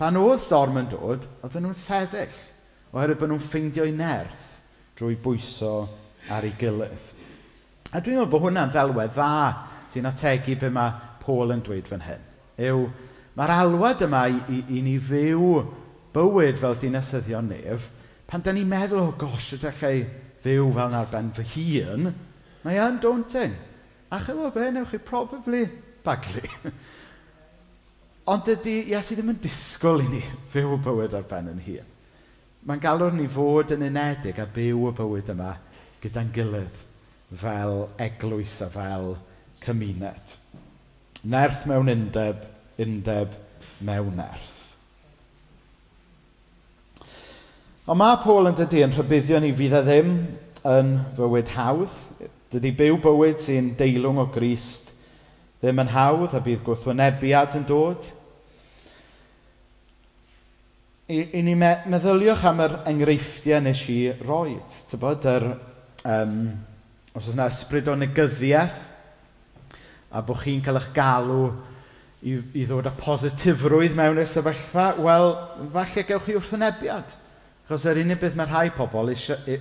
pan 0.00 0.16
oedd 0.24 0.40
storm 0.48 0.80
yn 0.80 0.88
dod, 0.96 1.28
oedden 1.44 1.68
nhw'n 1.68 1.80
sefyll 1.84 2.42
oherwydd 2.94 3.20
bod 3.20 3.32
nhw'n 3.32 3.42
ffeindio'u 3.42 3.94
nerth 3.98 4.42
drwy 4.98 5.16
bwyso 5.20 5.74
ar 6.30 6.46
ei 6.46 6.54
gilydd. 6.58 7.08
A 7.90 8.00
dwi'n 8.00 8.20
meddwl 8.20 8.30
bod 8.30 8.44
hwnna'n 8.46 8.72
ddelwedd 8.74 9.16
dda 9.16 9.32
sy'n 9.92 10.08
ategu 10.10 10.56
be 10.60 10.70
mae 10.72 10.94
Paul 11.24 11.54
yn 11.54 11.62
dweud 11.66 11.90
fan 11.90 12.04
hyn. 12.06 12.22
Yw, 12.62 12.84
mae'r 13.38 13.54
alwad 13.56 14.02
yma 14.06 14.24
i, 14.30 14.38
i, 14.50 14.60
i 14.78 14.82
ni 14.86 14.94
fyw 15.02 15.50
bywyd 16.14 16.60
fel 16.60 16.78
dinasyddion 16.78 17.50
nef, 17.50 17.88
pan 18.30 18.42
da 18.44 18.54
ni'n 18.54 18.70
meddwl, 18.70 19.02
o 19.02 19.08
oh 19.10 19.16
gosh, 19.18 19.54
ydych 19.56 19.80
chi 19.80 19.94
fyw 20.44 20.68
fel 20.76 20.92
na'r 20.92 21.10
ben 21.10 21.32
fy 21.34 21.46
hun, 21.50 22.12
mae 22.64 22.82
yn 22.82 23.00
daunting. 23.02 23.54
A 24.14 24.20
chyfo 24.22 24.52
be, 24.54 24.68
newch 24.70 24.92
chi 24.94 25.00
probably 25.02 25.64
baglu. 26.06 26.44
Ond 28.30 28.46
dydy 28.46 28.76
Iesu 28.92 29.18
ddim 29.18 29.34
yn 29.34 29.42
disgwyl 29.42 30.04
i 30.04 30.06
ni 30.12 30.22
fyw 30.54 30.78
bywyd 30.84 31.16
ar 31.18 31.26
ben 31.28 31.50
yn 31.50 31.64
hun 31.66 31.90
mae'n 32.64 32.80
galw'r 32.80 33.12
ni 33.12 33.26
fod 33.28 33.74
yn 33.74 33.84
unedig 33.90 34.38
a 34.40 34.46
byw 34.48 34.86
y 34.88 34.92
bywyd 34.96 35.30
yma 35.34 35.50
gyda'n 36.00 36.30
gilydd 36.32 36.78
fel 37.40 37.88
eglwys 38.00 38.54
a 38.64 38.70
fel 38.72 39.14
cymuned. 39.64 40.34
Nerth 41.28 41.66
mewn 41.68 41.92
undeb, 41.92 42.44
undeb 42.80 43.36
mewn 43.84 44.16
nerth. 44.16 44.52
Ond 47.84 48.00
mae 48.00 48.16
Paul 48.22 48.48
yn 48.48 48.56
dydy 48.56 48.80
yn 48.86 48.96
rhybuddio 48.96 49.42
ni 49.44 49.52
fydd 49.56 49.76
e 49.76 49.84
ddim 49.84 50.12
yn 50.72 50.96
fywyd 51.18 51.52
hawdd. 51.52 51.92
Dydy 52.54 52.72
byw 52.78 52.96
bywyd 53.04 53.44
sy'n 53.44 53.74
deilwng 53.76 54.22
o 54.22 54.28
grist 54.32 54.94
ddim 55.60 55.82
yn 55.84 55.92
hawdd 55.92 56.36
a 56.36 56.40
bydd 56.44 56.64
gwrthwynebiad 56.64 57.58
yn 57.60 57.68
dod 57.68 58.08
i, 61.08 61.38
i 61.38 61.42
ni 61.42 61.54
me 61.58 61.70
meddyliwch 61.90 62.46
am 62.48 62.62
yr 62.64 62.78
enghreifftiau 62.88 63.60
nes 63.64 63.82
i 63.92 63.98
roed. 64.24 64.76
Tybod, 64.90 65.28
yr, 65.28 65.46
um, 66.08 66.38
os 67.12 67.28
oes 67.28 67.34
yna 67.34 67.50
ysbryd 67.52 67.90
o 67.92 67.96
negyddiaeth, 68.00 68.80
a 70.14 70.22
bod 70.24 70.40
chi'n 70.40 70.62
cael 70.64 70.78
eich 70.80 70.92
galw 70.96 71.42
i, 72.24 72.38
i 72.38 72.64
ddod 72.64 72.88
â 72.88 72.94
positifrwydd 72.96 73.96
mewn 73.98 74.22
i'r 74.22 74.30
sefyllfa, 74.30 74.94
wel, 75.04 75.30
falle 75.74 76.06
gewch 76.08 76.28
chi 76.28 76.38
wrthwynebiad. 76.38 77.16
Achos 77.64 77.86
yr 77.90 78.00
unig 78.04 78.20
beth 78.20 78.36
mae 78.38 78.48
rhai 78.48 78.68
pobl 78.76 79.12
eisiau 79.12 79.60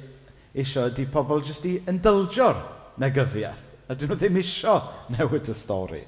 isio 0.53 0.87
ydy 0.91 1.07
pobl 1.09 1.41
jyst 1.43 1.65
i 1.65 1.77
yndylgio'r 1.89 2.59
negyddiaeth. 3.01 3.69
A 3.89 3.97
dyn 3.97 4.11
nhw 4.11 4.19
ddim 4.19 4.39
isio 4.39 4.77
newid 5.11 5.49
y 5.51 5.55
stori 5.57 6.03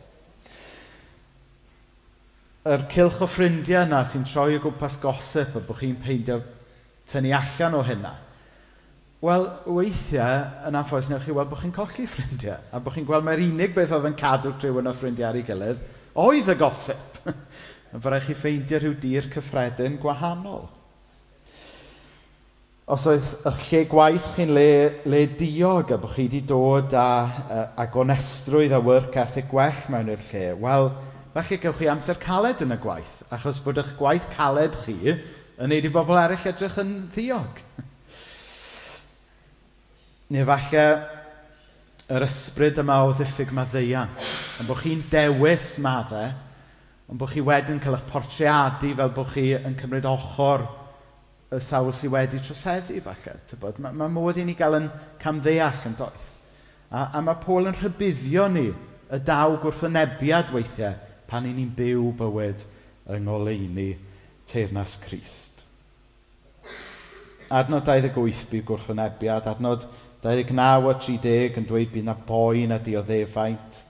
yr 2.65 2.85
cilch 2.89 3.19
o 3.21 3.27
ffrindiau 3.29 3.85
yna 3.85 4.01
sy'n 4.09 4.25
troi 4.25 4.55
o 4.57 4.61
gwmpas 4.63 4.97
gosip 5.01 5.53
a 5.53 5.61
bod 5.61 5.77
chi'n 5.77 5.99
peidio 6.01 6.39
tynnu 7.09 7.33
allan 7.37 7.77
o 7.77 7.83
hynna. 7.85 8.13
Wel, 9.25 9.45
weithiau, 9.77 10.41
yn 10.69 10.77
anffodus, 10.77 11.11
newch 11.11 11.27
chi 11.27 11.33
weld 11.33 11.51
bod 11.51 11.61
chi'n 11.61 11.75
colli 11.75 12.07
ffrindiau. 12.09 12.57
A 12.73 12.81
bod 12.81 12.97
chi'n 12.97 13.05
gweld 13.05 13.25
mae'r 13.25 13.43
unig 13.45 13.73
beth 13.77 13.93
oedd 13.95 14.09
yn 14.09 14.17
cadw 14.17 14.55
rhywun 14.55 14.89
o 14.89 14.95
ffrindiau 14.97 15.29
ar 15.29 15.39
ei 15.39 15.45
gilydd, 15.45 15.85
oedd 16.25 16.51
y 16.51 16.57
gosip. 16.59 17.21
yn 17.95 18.01
fyddai 18.03 18.23
chi 18.25 18.35
ffeindio 18.35 18.81
rhyw 18.81 18.97
dir 18.99 19.29
cyffredin 19.33 20.01
gwahanol. 20.01 20.65
Os 22.91 23.05
oedd 23.09 23.25
eich 23.49 23.61
lle 23.69 23.85
gwaith 23.89 24.33
chi'n 24.35 24.53
le, 24.53 24.69
le 25.09 25.23
diog 25.37 25.93
a 25.95 25.97
bod 26.01 26.13
chi 26.13 26.27
wedi 26.27 26.41
dod 26.45 26.93
â, 26.93 27.05
a, 27.05 27.61
a 27.81 27.85
gonestrwydd 27.93 28.75
a 28.75 28.81
work 28.81 29.15
ethic 29.21 29.47
gwell 29.53 29.85
mewn 29.93 30.11
i'r 30.13 30.25
lle, 30.27 30.47
wel, 30.61 30.91
falle 31.35 31.57
gewch 31.59 31.81
chi 31.81 31.87
amser 31.91 32.15
caled 32.15 32.61
yn 32.63 32.71
y 32.71 32.77
gwaith, 32.79 33.17
achos 33.35 33.57
bod 33.59 33.81
eich 33.81 33.89
gwaith 33.99 34.29
caled 34.31 34.71
chi 34.85 34.95
yn 35.11 35.67
neud 35.67 35.83
i 35.83 35.89
bobl 35.91 36.15
eraill 36.15 36.45
edrych 36.47 36.77
yn 36.79 36.93
ddiog. 37.11 37.57
Neu 40.31 40.45
falle 40.47 40.85
yr 42.15 42.23
ysbryd 42.23 42.79
yma 42.79 43.01
o 43.03 43.11
ddiffyg 43.11 43.51
maddeiant, 43.51 44.29
yn 44.61 44.69
bod 44.69 44.79
chi'n 44.79 45.01
dewis 45.11 45.73
maddau, 45.83 46.31
ond 47.09 47.17
e, 47.17 47.19
bod 47.19 47.33
chi 47.33 47.43
wedyn 47.43 47.81
cael 47.83 47.97
eich 47.99 48.07
portreadu 48.13 48.93
fel 48.95 49.11
bod 49.17 49.33
chi 49.33 49.49
yn 49.57 49.75
cymryd 49.81 50.07
ochr 50.07 50.63
y 51.51 51.59
sawl 51.59 51.91
sydd 51.97 52.15
wedi 52.15 52.39
troseddu, 52.39 53.01
falle. 53.03 53.73
Mae 53.83 53.97
ma 53.99 54.07
modd 54.07 54.39
i 54.39 54.47
ni 54.47 54.55
gael 54.55 54.79
yn 54.79 54.87
camddeall 55.19 55.83
yn 55.91 55.99
doeth. 55.99 56.31
A, 56.95 57.09
a 57.11 57.19
mae 57.19 57.43
Paul 57.43 57.67
yn 57.67 57.75
rhybuddio 57.75 58.47
ni 58.53 58.69
y 58.71 59.19
daw 59.27 59.59
gwrthwynebiad 59.59 60.55
weithiau 60.55 60.95
pan 61.29 61.47
i 61.49 61.53
ni'n 61.55 61.73
byw 61.77 62.11
bywyd 62.19 62.65
yng 63.15 63.27
ngoleuni 63.27 63.89
teirnas 64.49 64.97
Crist. 65.03 65.63
Adnod 67.53 67.85
28 67.85 68.47
bydd 68.49 68.65
gwrthwynebiad, 68.65 69.45
adnod 69.49 69.85
29 70.25 70.89
o 70.89 70.93
30 70.97 71.59
yn 71.61 71.67
dweud 71.69 71.91
bydd 71.93 72.07
na 72.07 72.15
boen 72.17 72.73
a 72.73 72.79
dioddefaint, 72.81 73.81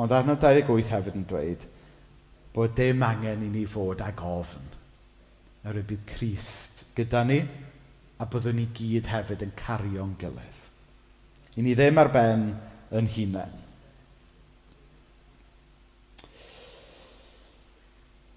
ond 0.00 0.12
adnod 0.16 0.40
28 0.40 0.92
hefyd 0.94 1.18
yn 1.20 1.26
dweud 1.28 1.66
bod 2.54 2.76
dim 2.78 3.02
angen 3.02 3.42
i 3.44 3.50
ni 3.50 3.64
fod 3.66 4.00
ag 4.04 4.22
ofn. 4.24 4.70
Oherwydd 5.64 5.90
bydd 5.90 6.06
Crist 6.08 6.84
gyda 6.96 7.24
ni 7.26 7.40
a 8.20 8.28
byddwn 8.30 8.60
ni 8.60 8.68
gyd 8.76 9.10
hefyd 9.10 9.42
yn 9.44 9.52
cario'n 9.58 10.14
gilydd. 10.20 10.62
I 11.58 11.64
ni 11.66 11.74
ddim 11.74 11.98
ar 12.00 12.10
ben 12.14 12.48
yn 12.94 13.10
hunain. 13.16 13.63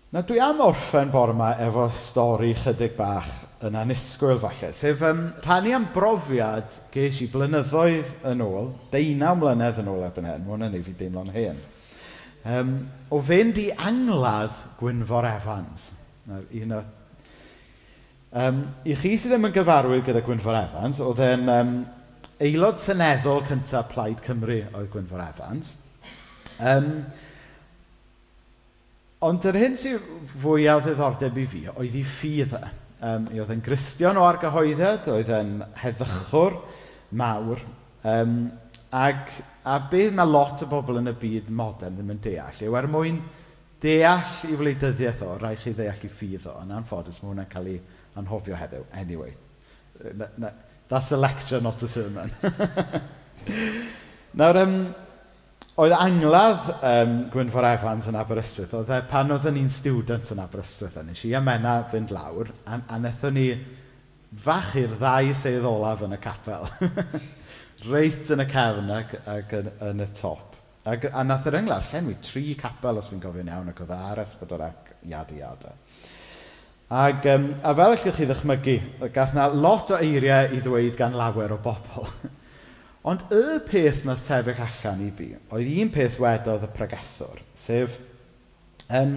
Na 0.08 0.22
dwi 0.24 0.38
am 0.40 0.62
orffen 0.64 1.10
bore 1.12 1.34
yma 1.36 1.50
efo 1.60 1.90
stori 1.92 2.54
chydig 2.56 2.94
bach 2.96 3.28
yn 3.68 3.76
anisgwyl 3.76 4.38
falle, 4.40 4.70
sef 4.72 5.02
um, 5.04 5.26
rhannu 5.44 5.74
am 5.76 5.90
brofiad 5.92 6.78
ges 6.94 7.18
i 7.26 7.28
blynyddoedd 7.34 8.24
yn 8.32 8.44
ôl, 8.46 8.70
deunaw 8.94 9.36
mlynedd 9.36 9.82
yn 9.84 9.90
ôl 9.92 10.06
erbyn 10.08 10.30
hyn, 10.30 10.46
mwyn 10.46 10.64
hwn 10.64 10.70
yn 10.70 10.78
wneud 10.78 10.88
fi 10.88 10.96
deimlo'n 11.02 11.34
hen, 11.36 11.60
um, 12.56 12.72
o 13.12 13.20
fynd 13.20 13.60
i 13.60 13.68
angladd 13.76 14.64
Gwynfor 14.80 15.28
Evans. 15.28 15.90
Nawr, 16.32 16.48
un 16.62 16.76
o... 16.78 16.82
um, 18.46 18.66
i 18.88 18.96
chi 18.96 19.16
sydd 19.20 19.36
ddim 19.36 19.52
yn 19.52 19.60
gyfarwydd 19.60 20.08
gyda 20.08 20.24
Gwynfor 20.24 20.62
Evans, 20.64 21.04
oedd 21.04 21.24
e'n 21.28 21.48
um, 21.52 21.80
aelod 22.48 22.80
seneddol 22.80 23.44
cyntaf 23.52 23.92
Plaid 23.92 24.24
Cymru 24.24 24.62
oedd 24.72 24.94
Gwynfor 24.96 25.28
Evans. 25.28 25.76
Um, 26.64 26.94
Ond 29.26 29.46
yr 29.50 29.58
hyn 29.58 29.78
sy'n 29.80 30.02
fwyaf 30.44 30.84
ddiddordeb 30.86 31.38
i 31.42 31.46
fi 31.50 31.64
oedd 31.72 31.96
ei 31.98 32.04
ffydd 32.06 32.52
e. 32.54 32.68
Um, 32.98 33.26
mi 33.32 33.40
oedd 33.42 33.54
e'n 33.54 33.64
gristion 33.66 34.18
o 34.18 34.26
argyhoeddiad, 34.26 35.08
oedd 35.14 35.32
e'n 35.34 35.56
heddychwr 35.82 36.58
mawr. 37.18 37.64
Um, 38.06 38.36
ag, 38.94 39.32
a 39.66 39.80
beth 39.90 40.14
mae 40.18 40.30
lot 40.30 40.62
o 40.62 40.70
bobl 40.70 41.02
yn 41.02 41.10
y 41.10 41.16
byd 41.18 41.50
modern 41.50 41.98
ddim 41.98 42.14
yn 42.14 42.22
deall 42.24 42.62
yw 42.68 42.78
er 42.78 42.90
mwyn 42.94 43.18
deall 43.82 44.36
i 44.50 44.58
wleidyddiaeth 44.58 45.26
o, 45.26 45.34
rhaid 45.42 45.64
chi 45.64 45.74
ddeall 45.78 46.06
i 46.06 46.12
ffydd 46.14 46.46
o. 46.52 46.54
Yn 46.62 46.78
anffodus, 46.78 47.18
mae 47.24 47.32
hwnna'n 47.32 47.50
cael 47.52 47.72
ei 47.74 47.82
anhofio 48.22 48.58
heddiw. 48.58 48.86
Anyway, 49.02 49.34
that's 50.90 51.12
a 51.12 51.18
lecture, 51.18 51.62
not 51.62 51.82
a 51.82 51.90
sermon. 51.90 52.32
Nawr, 54.38 54.62
um, 54.62 54.80
Oedd 55.78 55.94
angladd 55.94 56.72
um, 56.82 57.12
Gwynfor 57.30 57.66
Evans 57.70 58.08
yn 58.10 58.16
Aberystwyth, 58.18 58.72
oedd 58.80 58.88
e 58.96 58.96
pan 59.12 59.30
oedden 59.36 59.54
ni'n 59.60 59.68
student 59.70 60.32
yn 60.34 60.40
Aberystwyth, 60.42 60.96
a 60.98 61.04
nes 61.06 61.20
i 61.28 61.36
amena 61.38 61.76
fynd 61.92 62.10
lawr, 62.16 62.48
a, 62.66 62.80
a 62.82 62.98
wnaethon 62.98 63.38
ni 63.38 63.44
fach 64.42 64.72
i'r 64.82 64.96
ddau 64.98 65.30
sedd 65.38 65.68
olaf 65.70 66.02
yn 66.08 66.16
y 66.18 66.20
capel. 66.24 66.66
Reit 67.92 68.32
yn 68.34 68.42
y 68.42 68.48
cefn 68.50 68.90
ac, 68.96 69.14
ac 69.36 69.54
yn, 69.60 69.70
yn, 69.92 70.02
y 70.02 70.08
top. 70.18 70.58
Ac, 70.90 71.06
a 71.14 71.22
nath 71.28 71.46
yr 71.52 71.60
englaf 71.60 71.94
llenwi 71.94 72.18
tri 72.26 72.44
capel 72.58 72.98
os 73.04 73.12
fi'n 73.12 73.22
gofio'n 73.22 73.54
iawn, 73.54 73.70
ac 73.70 73.84
oedd 73.86 73.94
e 73.94 74.00
aros 74.08 74.34
bod 74.42 74.58
o'r 74.58 74.66
ac 74.72 74.92
iad 75.06 75.36
i 75.36 75.40
iad. 75.44 75.70
Ac, 77.04 77.30
um, 77.36 77.48
a 77.62 77.76
fel 77.78 77.92
allwch 77.92 78.10
chi 78.18 78.26
ddychmygu, 78.26 78.80
gath 79.14 79.38
na 79.38 79.46
lot 79.54 79.94
o 79.94 80.02
eiriau 80.02 80.58
i 80.58 80.66
ddweud 80.66 80.98
gan 80.98 81.22
lawer 81.22 81.54
o 81.54 81.62
bobl. 81.62 82.10
Ond 83.08 83.24
y 83.32 83.60
peth 83.64 84.04
na 84.08 84.18
sefyll 84.20 84.60
allan 84.66 85.04
i 85.06 85.10
fi, 85.16 85.30
oedd 85.56 85.74
un 85.82 85.92
peth 85.96 86.18
wedodd 86.20 86.66
y 86.68 86.72
pregethwr, 86.76 87.40
sef, 87.56 88.00
um, 88.92 89.14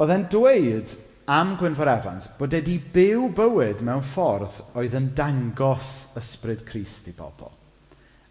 oedd 0.00 0.12
e'n 0.14 0.28
dweud 0.32 0.94
am 1.32 1.56
Gwynfor 1.60 1.90
Evans 1.92 2.30
bod 2.38 2.54
wedi 2.56 2.78
byw 2.94 3.28
bywyd 3.36 3.82
mewn 3.84 4.04
ffordd 4.14 4.62
oedd 4.78 4.96
yn 4.98 5.10
dangos 5.18 5.90
ysbryd 6.18 6.64
Crist 6.68 7.10
i 7.12 7.14
bobl. 7.16 7.52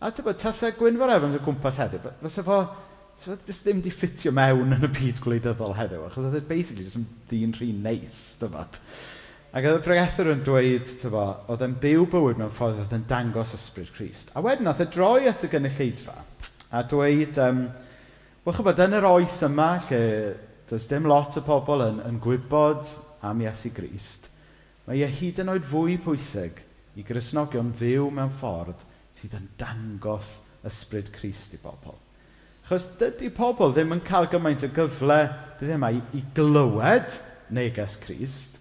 A 0.02 0.10
ti'n 0.10 0.26
bod, 0.26 0.40
tasau 0.42 0.74
Gwynfor 0.80 1.14
Evans 1.14 1.38
o 1.38 1.44
gwmpas 1.46 1.78
heddiw, 1.84 2.10
fysa 2.24 2.44
fo, 2.48 2.60
fo 3.22 3.38
just 3.46 3.68
ddim 3.68 3.84
di 3.86 3.94
ffitio 3.94 4.34
mewn 4.34 4.74
yn 4.74 4.90
y 4.90 4.92
byd 4.98 5.22
gwleidyddol 5.24 5.78
heddiw, 5.78 6.08
achos 6.10 6.28
oedd 6.28 6.42
e 6.42 6.46
basically 6.50 6.88
just 6.88 6.98
yn 6.98 7.06
ddyn 7.30 7.54
rhy 7.60 7.70
neis, 7.78 8.24
dyfod. 8.42 8.82
Ac 9.52 9.66
oedd 9.68 9.82
y 9.82 9.84
bregethwr 9.84 10.30
yn 10.32 10.44
dweud, 10.48 10.92
tyfo, 11.02 11.22
oedd 11.52 11.64
yn 11.66 11.74
byw 11.84 12.06
bywyd 12.14 12.38
mewn 12.40 12.54
ffordd 12.56 12.86
oedd 12.86 12.94
yn 12.96 13.02
dangos 13.10 13.52
ysbryd 13.58 13.90
Christ. 13.98 14.30
A 14.32 14.44
wedyn, 14.46 14.70
oedd 14.72 14.86
e 14.86 14.88
droi 14.94 15.26
at 15.28 15.44
y 15.44 15.50
gynulleidfa 15.52 16.14
a 16.72 16.84
dweud, 16.88 17.40
um, 17.44 17.66
wel 18.46 18.56
chybod, 18.56 18.80
yn 18.86 18.96
yr 18.96 19.08
oes 19.10 19.42
yma 19.44 19.74
lle 19.90 20.06
does 20.70 20.88
dim 20.88 21.10
lot 21.12 21.36
o 21.36 21.44
pobl 21.44 21.84
yn, 21.84 22.00
yn 22.08 22.22
gwybod 22.24 22.88
am 23.28 23.42
Iesu 23.44 23.74
Grist, 23.76 24.30
mae 24.86 25.04
e 25.04 25.10
hyd 25.20 25.44
yn 25.44 25.52
oed 25.52 25.68
fwy 25.68 25.98
pwysig 26.00 26.64
i 26.96 27.04
grisnogion 27.04 27.74
fyw 27.76 28.08
mewn 28.08 28.32
ffordd 28.40 28.88
sydd 29.20 29.36
yn 29.36 29.52
dangos 29.60 30.38
ysbryd 30.68 31.12
Christ 31.18 31.60
i 31.60 31.60
bobl. 31.60 32.00
Chos 32.70 32.88
dydy 33.02 33.34
pobl 33.36 33.76
ddim 33.76 33.92
yn 33.98 34.06
cael 34.08 34.32
gymaint 34.32 34.64
o 34.64 34.72
gyfle, 34.72 35.20
dydy 35.60 35.76
yma, 35.76 35.92
e 35.92 36.00
i, 36.00 36.22
i 36.22 36.26
glywed 36.40 37.20
neges 37.52 38.00
Christ, 38.00 38.61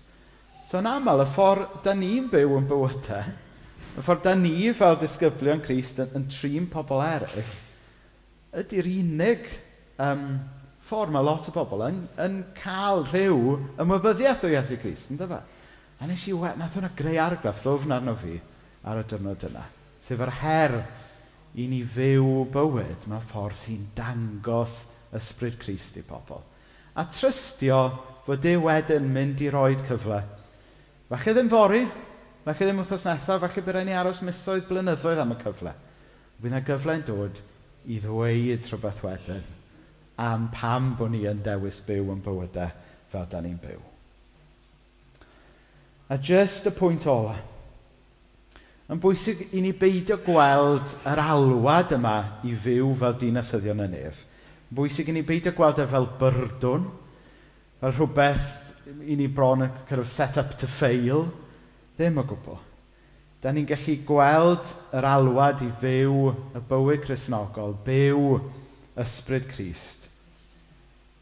So 0.70 0.78
yn 0.78 0.86
aml, 0.86 1.24
y 1.24 1.26
ffordd 1.26 1.80
da 1.82 1.96
ni'n 1.98 2.28
byw 2.30 2.52
yn 2.60 2.66
bywydau, 2.70 3.30
y 3.98 4.02
ffordd 4.06 4.20
da 4.22 4.36
ni 4.38 4.68
fel 4.78 5.00
disgyblion 5.00 5.64
Christ 5.64 5.98
yn, 6.04 6.12
yn 6.14 6.28
trin 6.30 6.68
pobl 6.70 7.02
eraill, 7.02 7.50
ydy'r 8.60 8.90
unig 8.92 9.50
um, 9.98 10.22
ffordd 10.86 11.10
mae 11.16 11.26
lot 11.26 11.50
o 11.50 11.56
bobl 11.56 11.82
yn, 11.88 11.98
yn 12.22 12.38
cael 12.60 13.02
rhyw 13.08 13.58
ymwybyddiaeth 13.82 14.46
o 14.46 14.54
Iesu 14.54 14.78
Christ, 14.78 15.10
ynddo 15.10 15.26
fe? 15.34 15.42
A 15.98 16.06
nes 16.06 16.30
i 16.30 16.38
wet, 16.38 16.54
nath 16.62 16.78
hwnna 16.78 16.94
greu 17.02 17.18
argraff 17.18 17.66
ddofn 17.66 17.98
arno 17.98 18.14
fi 18.22 18.38
ar 18.86 19.02
y 19.02 19.06
dyrnod 19.10 19.50
yna, 19.50 19.66
sef 19.98 20.22
yr 20.22 20.36
her 20.38 20.80
i 21.58 21.66
ni 21.66 21.82
fyw 21.82 22.44
bywyd 22.54 23.10
mewn 23.10 23.30
ffordd 23.32 23.58
sy'n 23.58 23.88
dangos 23.98 24.84
ysbryd 25.18 25.58
Christ 25.66 25.98
i 25.98 26.06
bobl. 26.06 26.44
A 26.94 27.10
trystio 27.10 27.88
fod 28.22 28.46
e 28.46 28.60
wedyn 28.70 29.10
mynd 29.10 29.42
i 29.42 29.50
roed 29.50 29.82
cyfle 29.90 30.28
Falle 31.10 31.34
ddim 31.34 31.48
fori, 31.50 31.84
falle 32.44 32.66
ddim 32.66 32.82
wythnos 32.84 33.06
nesaf, 33.08 33.42
falle 33.42 33.64
bydd 33.64 33.76
rhaid 33.76 33.88
ni 33.90 33.96
aros 33.98 34.22
misoedd 34.22 34.68
blynyddoedd 34.68 35.22
am 35.24 35.34
y 35.34 35.40
cyfle. 35.40 35.72
Bydd 36.38 36.52
yna 36.52 36.66
gyfle'n 36.66 37.06
dod 37.08 37.40
i 37.90 37.98
ddweud 37.98 38.68
rhywbeth 38.70 39.02
wedyn 39.06 39.48
am 40.20 40.50
pam 40.52 40.94
bod 40.98 41.14
ni 41.14 41.22
yn 41.28 41.40
dewis 41.44 41.80
byw 41.86 42.12
yn 42.12 42.20
bywydau 42.24 42.72
fel 43.10 43.28
da 43.32 43.40
ni'n 43.40 43.56
byw. 43.60 43.80
A 46.12 46.18
just 46.20 46.68
y 46.68 46.72
pwynt 46.76 47.06
ola. 47.08 47.38
Yn 48.90 49.00
bwysig 49.00 49.46
i 49.54 49.62
ni 49.62 49.70
beidio 49.72 50.18
gweld 50.26 50.92
yr 51.08 51.22
alwad 51.22 51.94
yma 51.96 52.16
i 52.44 52.52
fyw 52.58 52.90
fel 53.00 53.16
dinasyddion 53.22 53.84
y 53.86 53.88
nef. 53.92 54.18
Yn 54.68 54.76
bwysig 54.76 55.08
i 55.08 55.14
ni 55.14 55.22
beidio 55.26 55.54
gweld 55.56 55.80
e 55.80 55.86
fel 55.88 56.08
byrdwn, 56.20 56.88
fel 57.80 57.94
rhywbeth 57.94 58.50
i 59.06 59.16
ni 59.16 59.28
bron 59.28 59.64
yn 59.66 59.72
kind 59.88 60.00
of 60.00 60.08
set 60.08 60.38
up 60.38 60.56
to 60.58 60.66
fail. 60.66 61.28
Ddim 61.98 62.20
o 62.20 62.24
gwbl. 62.26 62.58
Da 63.40 63.52
ni'n 63.56 63.68
gallu 63.68 63.96
gweld 64.04 64.68
yr 64.96 65.06
alwad 65.08 65.62
i 65.64 65.70
fyw 65.80 66.28
y 66.56 66.60
bywyd 66.68 67.06
chrysnogol, 67.06 67.72
byw 67.86 68.34
ysbryd 69.00 69.46
Christ, 69.48 70.10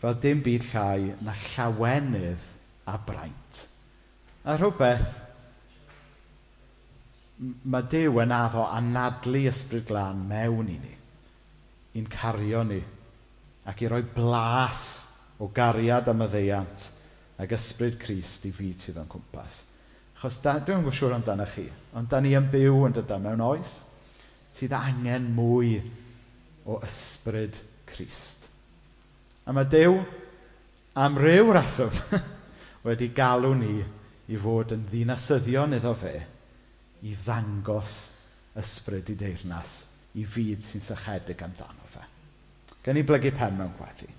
fel 0.03 0.19
dim 0.19 0.43
byd 0.43 0.67
llai 0.73 1.13
na 1.23 1.35
llawenydd 1.39 2.51
a 2.91 2.97
braint. 3.07 3.63
A 4.43 4.57
rhywbeth, 4.59 5.09
mae 7.39 7.87
Dyw 7.87 8.19
yn 8.25 8.35
addo 8.35 8.65
anadlu 8.67 9.45
ysbryd 9.47 9.87
glân 9.87 10.27
mewn 10.27 10.75
i 10.75 10.79
ni, 10.83 10.95
i'n 12.01 12.11
cario 12.11 12.65
ni, 12.67 12.81
ac 13.71 13.85
i 13.85 13.91
roi 13.93 14.03
blas 14.03 14.89
o 15.39 15.53
gariad 15.55 16.11
am 16.11 16.27
y 16.27 16.33
ddeiant 16.33 16.95
ac 17.39 17.55
ysbryd 17.55 17.99
Crist 18.03 18.47
i 18.49 18.53
fi 18.55 18.73
sydd 18.75 18.99
o'n 19.01 19.11
cwmpas. 19.11 19.61
Achos 20.19 20.41
da, 20.43 20.57
dwi'n 20.59 20.83
gwybod 20.83 20.97
siŵr 20.99 21.15
amdano 21.15 21.47
chi, 21.47 21.69
ond 21.95 22.11
da 22.11 22.19
ni 22.21 22.35
yn 22.35 22.49
byw 22.51 22.83
yn 22.89 22.97
dyda 22.97 23.21
mewn 23.23 23.45
oes 23.47 23.77
sydd 24.55 24.75
angen 24.75 25.31
mwy 25.37 25.77
o 26.67 26.81
ysbryd 26.85 27.61
Crist. 27.89 28.49
A 29.47 29.55
mae 29.55 29.69
Dyw 29.71 29.95
am 30.99 31.17
ryw 31.23 31.53
raswm 31.55 31.95
wedi 32.87 33.13
galw 33.15 33.55
ni 33.57 33.79
i 34.29 34.41
fod 34.43 34.75
yn 34.77 34.85
ddinasyddion 34.91 35.79
iddo 35.79 35.95
fe 35.97 36.15
i 37.07 37.15
ddangos 37.15 37.97
ysbryd 38.59 39.15
i 39.15 39.17
deyrnas 39.23 39.75
i 40.19 40.27
fyd 40.27 40.65
sy'n 40.65 40.85
sychedig 40.85 41.47
amdano 41.47 41.87
fe. 41.93 42.05
Gen 42.85 42.99
i 42.99 43.07
blygu 43.07 43.33
pen 43.37 43.57
mewn 43.57 43.77
gweddi. 43.79 44.11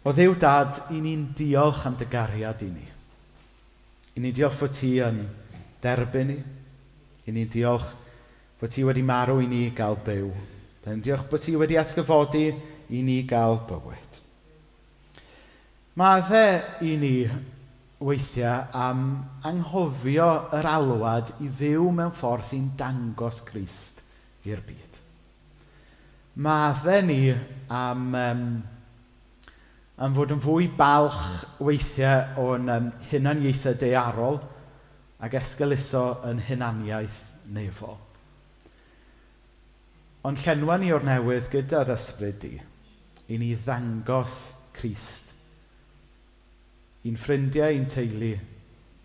O 0.00 0.14
Dduw 0.16 0.32
dad, 0.40 0.78
i 0.96 0.98
ni'n 1.02 1.26
diolch 1.36 1.82
am 1.84 1.96
dy 2.00 2.06
gariad 2.08 2.62
i 2.64 2.68
ni. 2.72 2.86
I 4.16 4.22
ni'n 4.22 4.32
diolch 4.32 4.56
fod 4.56 4.72
ti 4.72 4.94
yn 5.04 5.18
derbyn 5.84 6.30
ni. 6.30 6.36
I 7.28 7.34
ni'n 7.36 7.50
diolch 7.52 7.90
bod 8.60 8.72
ti 8.72 8.84
wedi 8.84 9.04
marw 9.04 9.42
i 9.44 9.48
ni 9.50 9.66
gael 9.76 9.98
byw. 10.06 10.30
Da 10.80 10.94
ni'n 10.94 11.04
diolch 11.04 11.28
bod 11.28 11.44
ti 11.44 11.52
wedi 11.60 11.76
atgyfodi 11.76 12.46
i 12.96 13.02
ni 13.04 13.18
gael 13.28 13.60
bywyd. 13.68 14.18
Mae 16.00 16.24
dde 16.24 16.44
i 16.88 16.96
ni 16.96 17.14
weithiau 18.00 18.72
am 18.80 19.06
anghofio 19.44 20.32
yr 20.56 20.72
alwad 20.78 21.36
i 21.44 21.52
fyw 21.60 21.92
mewn 21.92 22.16
ffordd 22.16 22.48
sy'n 22.48 22.72
dangos 22.80 23.44
Crist 23.44 24.00
i'r 24.48 24.64
byd. 24.64 25.00
Mae 26.40 26.76
dde 26.80 27.00
ni 27.04 27.22
am... 27.68 28.12
Um, 28.16 28.46
am 30.00 30.14
fod 30.16 30.32
yn 30.32 30.40
fwy 30.40 30.70
balch 30.76 31.24
weithiau 31.60 32.40
o'n 32.40 32.70
um, 32.72 32.86
hunaniaethau 33.10 33.76
dearol 33.80 34.38
ac 35.20 35.34
esgyluso 35.42 36.04
yn 36.30 36.40
hunaniaeth 36.46 37.18
nefol. 37.52 37.98
Ond 40.24 40.40
llenwa 40.40 40.78
ni 40.80 40.92
o'r 40.92 41.04
newydd 41.04 41.50
gyda'r 41.52 41.92
ysbryd 41.94 42.40
di 42.40 42.54
i 43.30 43.38
ni 43.38 43.52
ddangos 43.56 44.38
Christ. 44.76 45.28
i'n 47.08 47.16
ffrindiau, 47.16 47.72
i'n 47.72 47.86
teulu, 47.88 48.34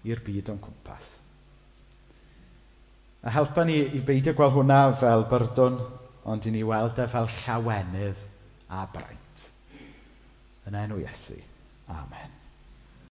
i'r 0.03 0.21
byd 0.25 0.49
o'n 0.51 0.59
cwmpas. 0.59 1.11
A 3.23 3.31
helpa 3.31 3.63
ni 3.65 3.77
i 3.95 4.01
beidio 4.05 4.35
gweld 4.35 4.57
hwnna 4.57 4.79
fel 4.99 5.23
byrdwn, 5.31 5.77
ond 6.27 6.47
i 6.49 6.51
ni 6.51 6.63
weld 6.67 6.99
e 6.99 7.07
fel 7.11 7.29
llawenydd 7.39 8.25
a 8.67 8.83
braint. 8.91 9.24
jménu 10.67 10.99
Jesi. 10.99 11.43
Amen. 11.87 12.34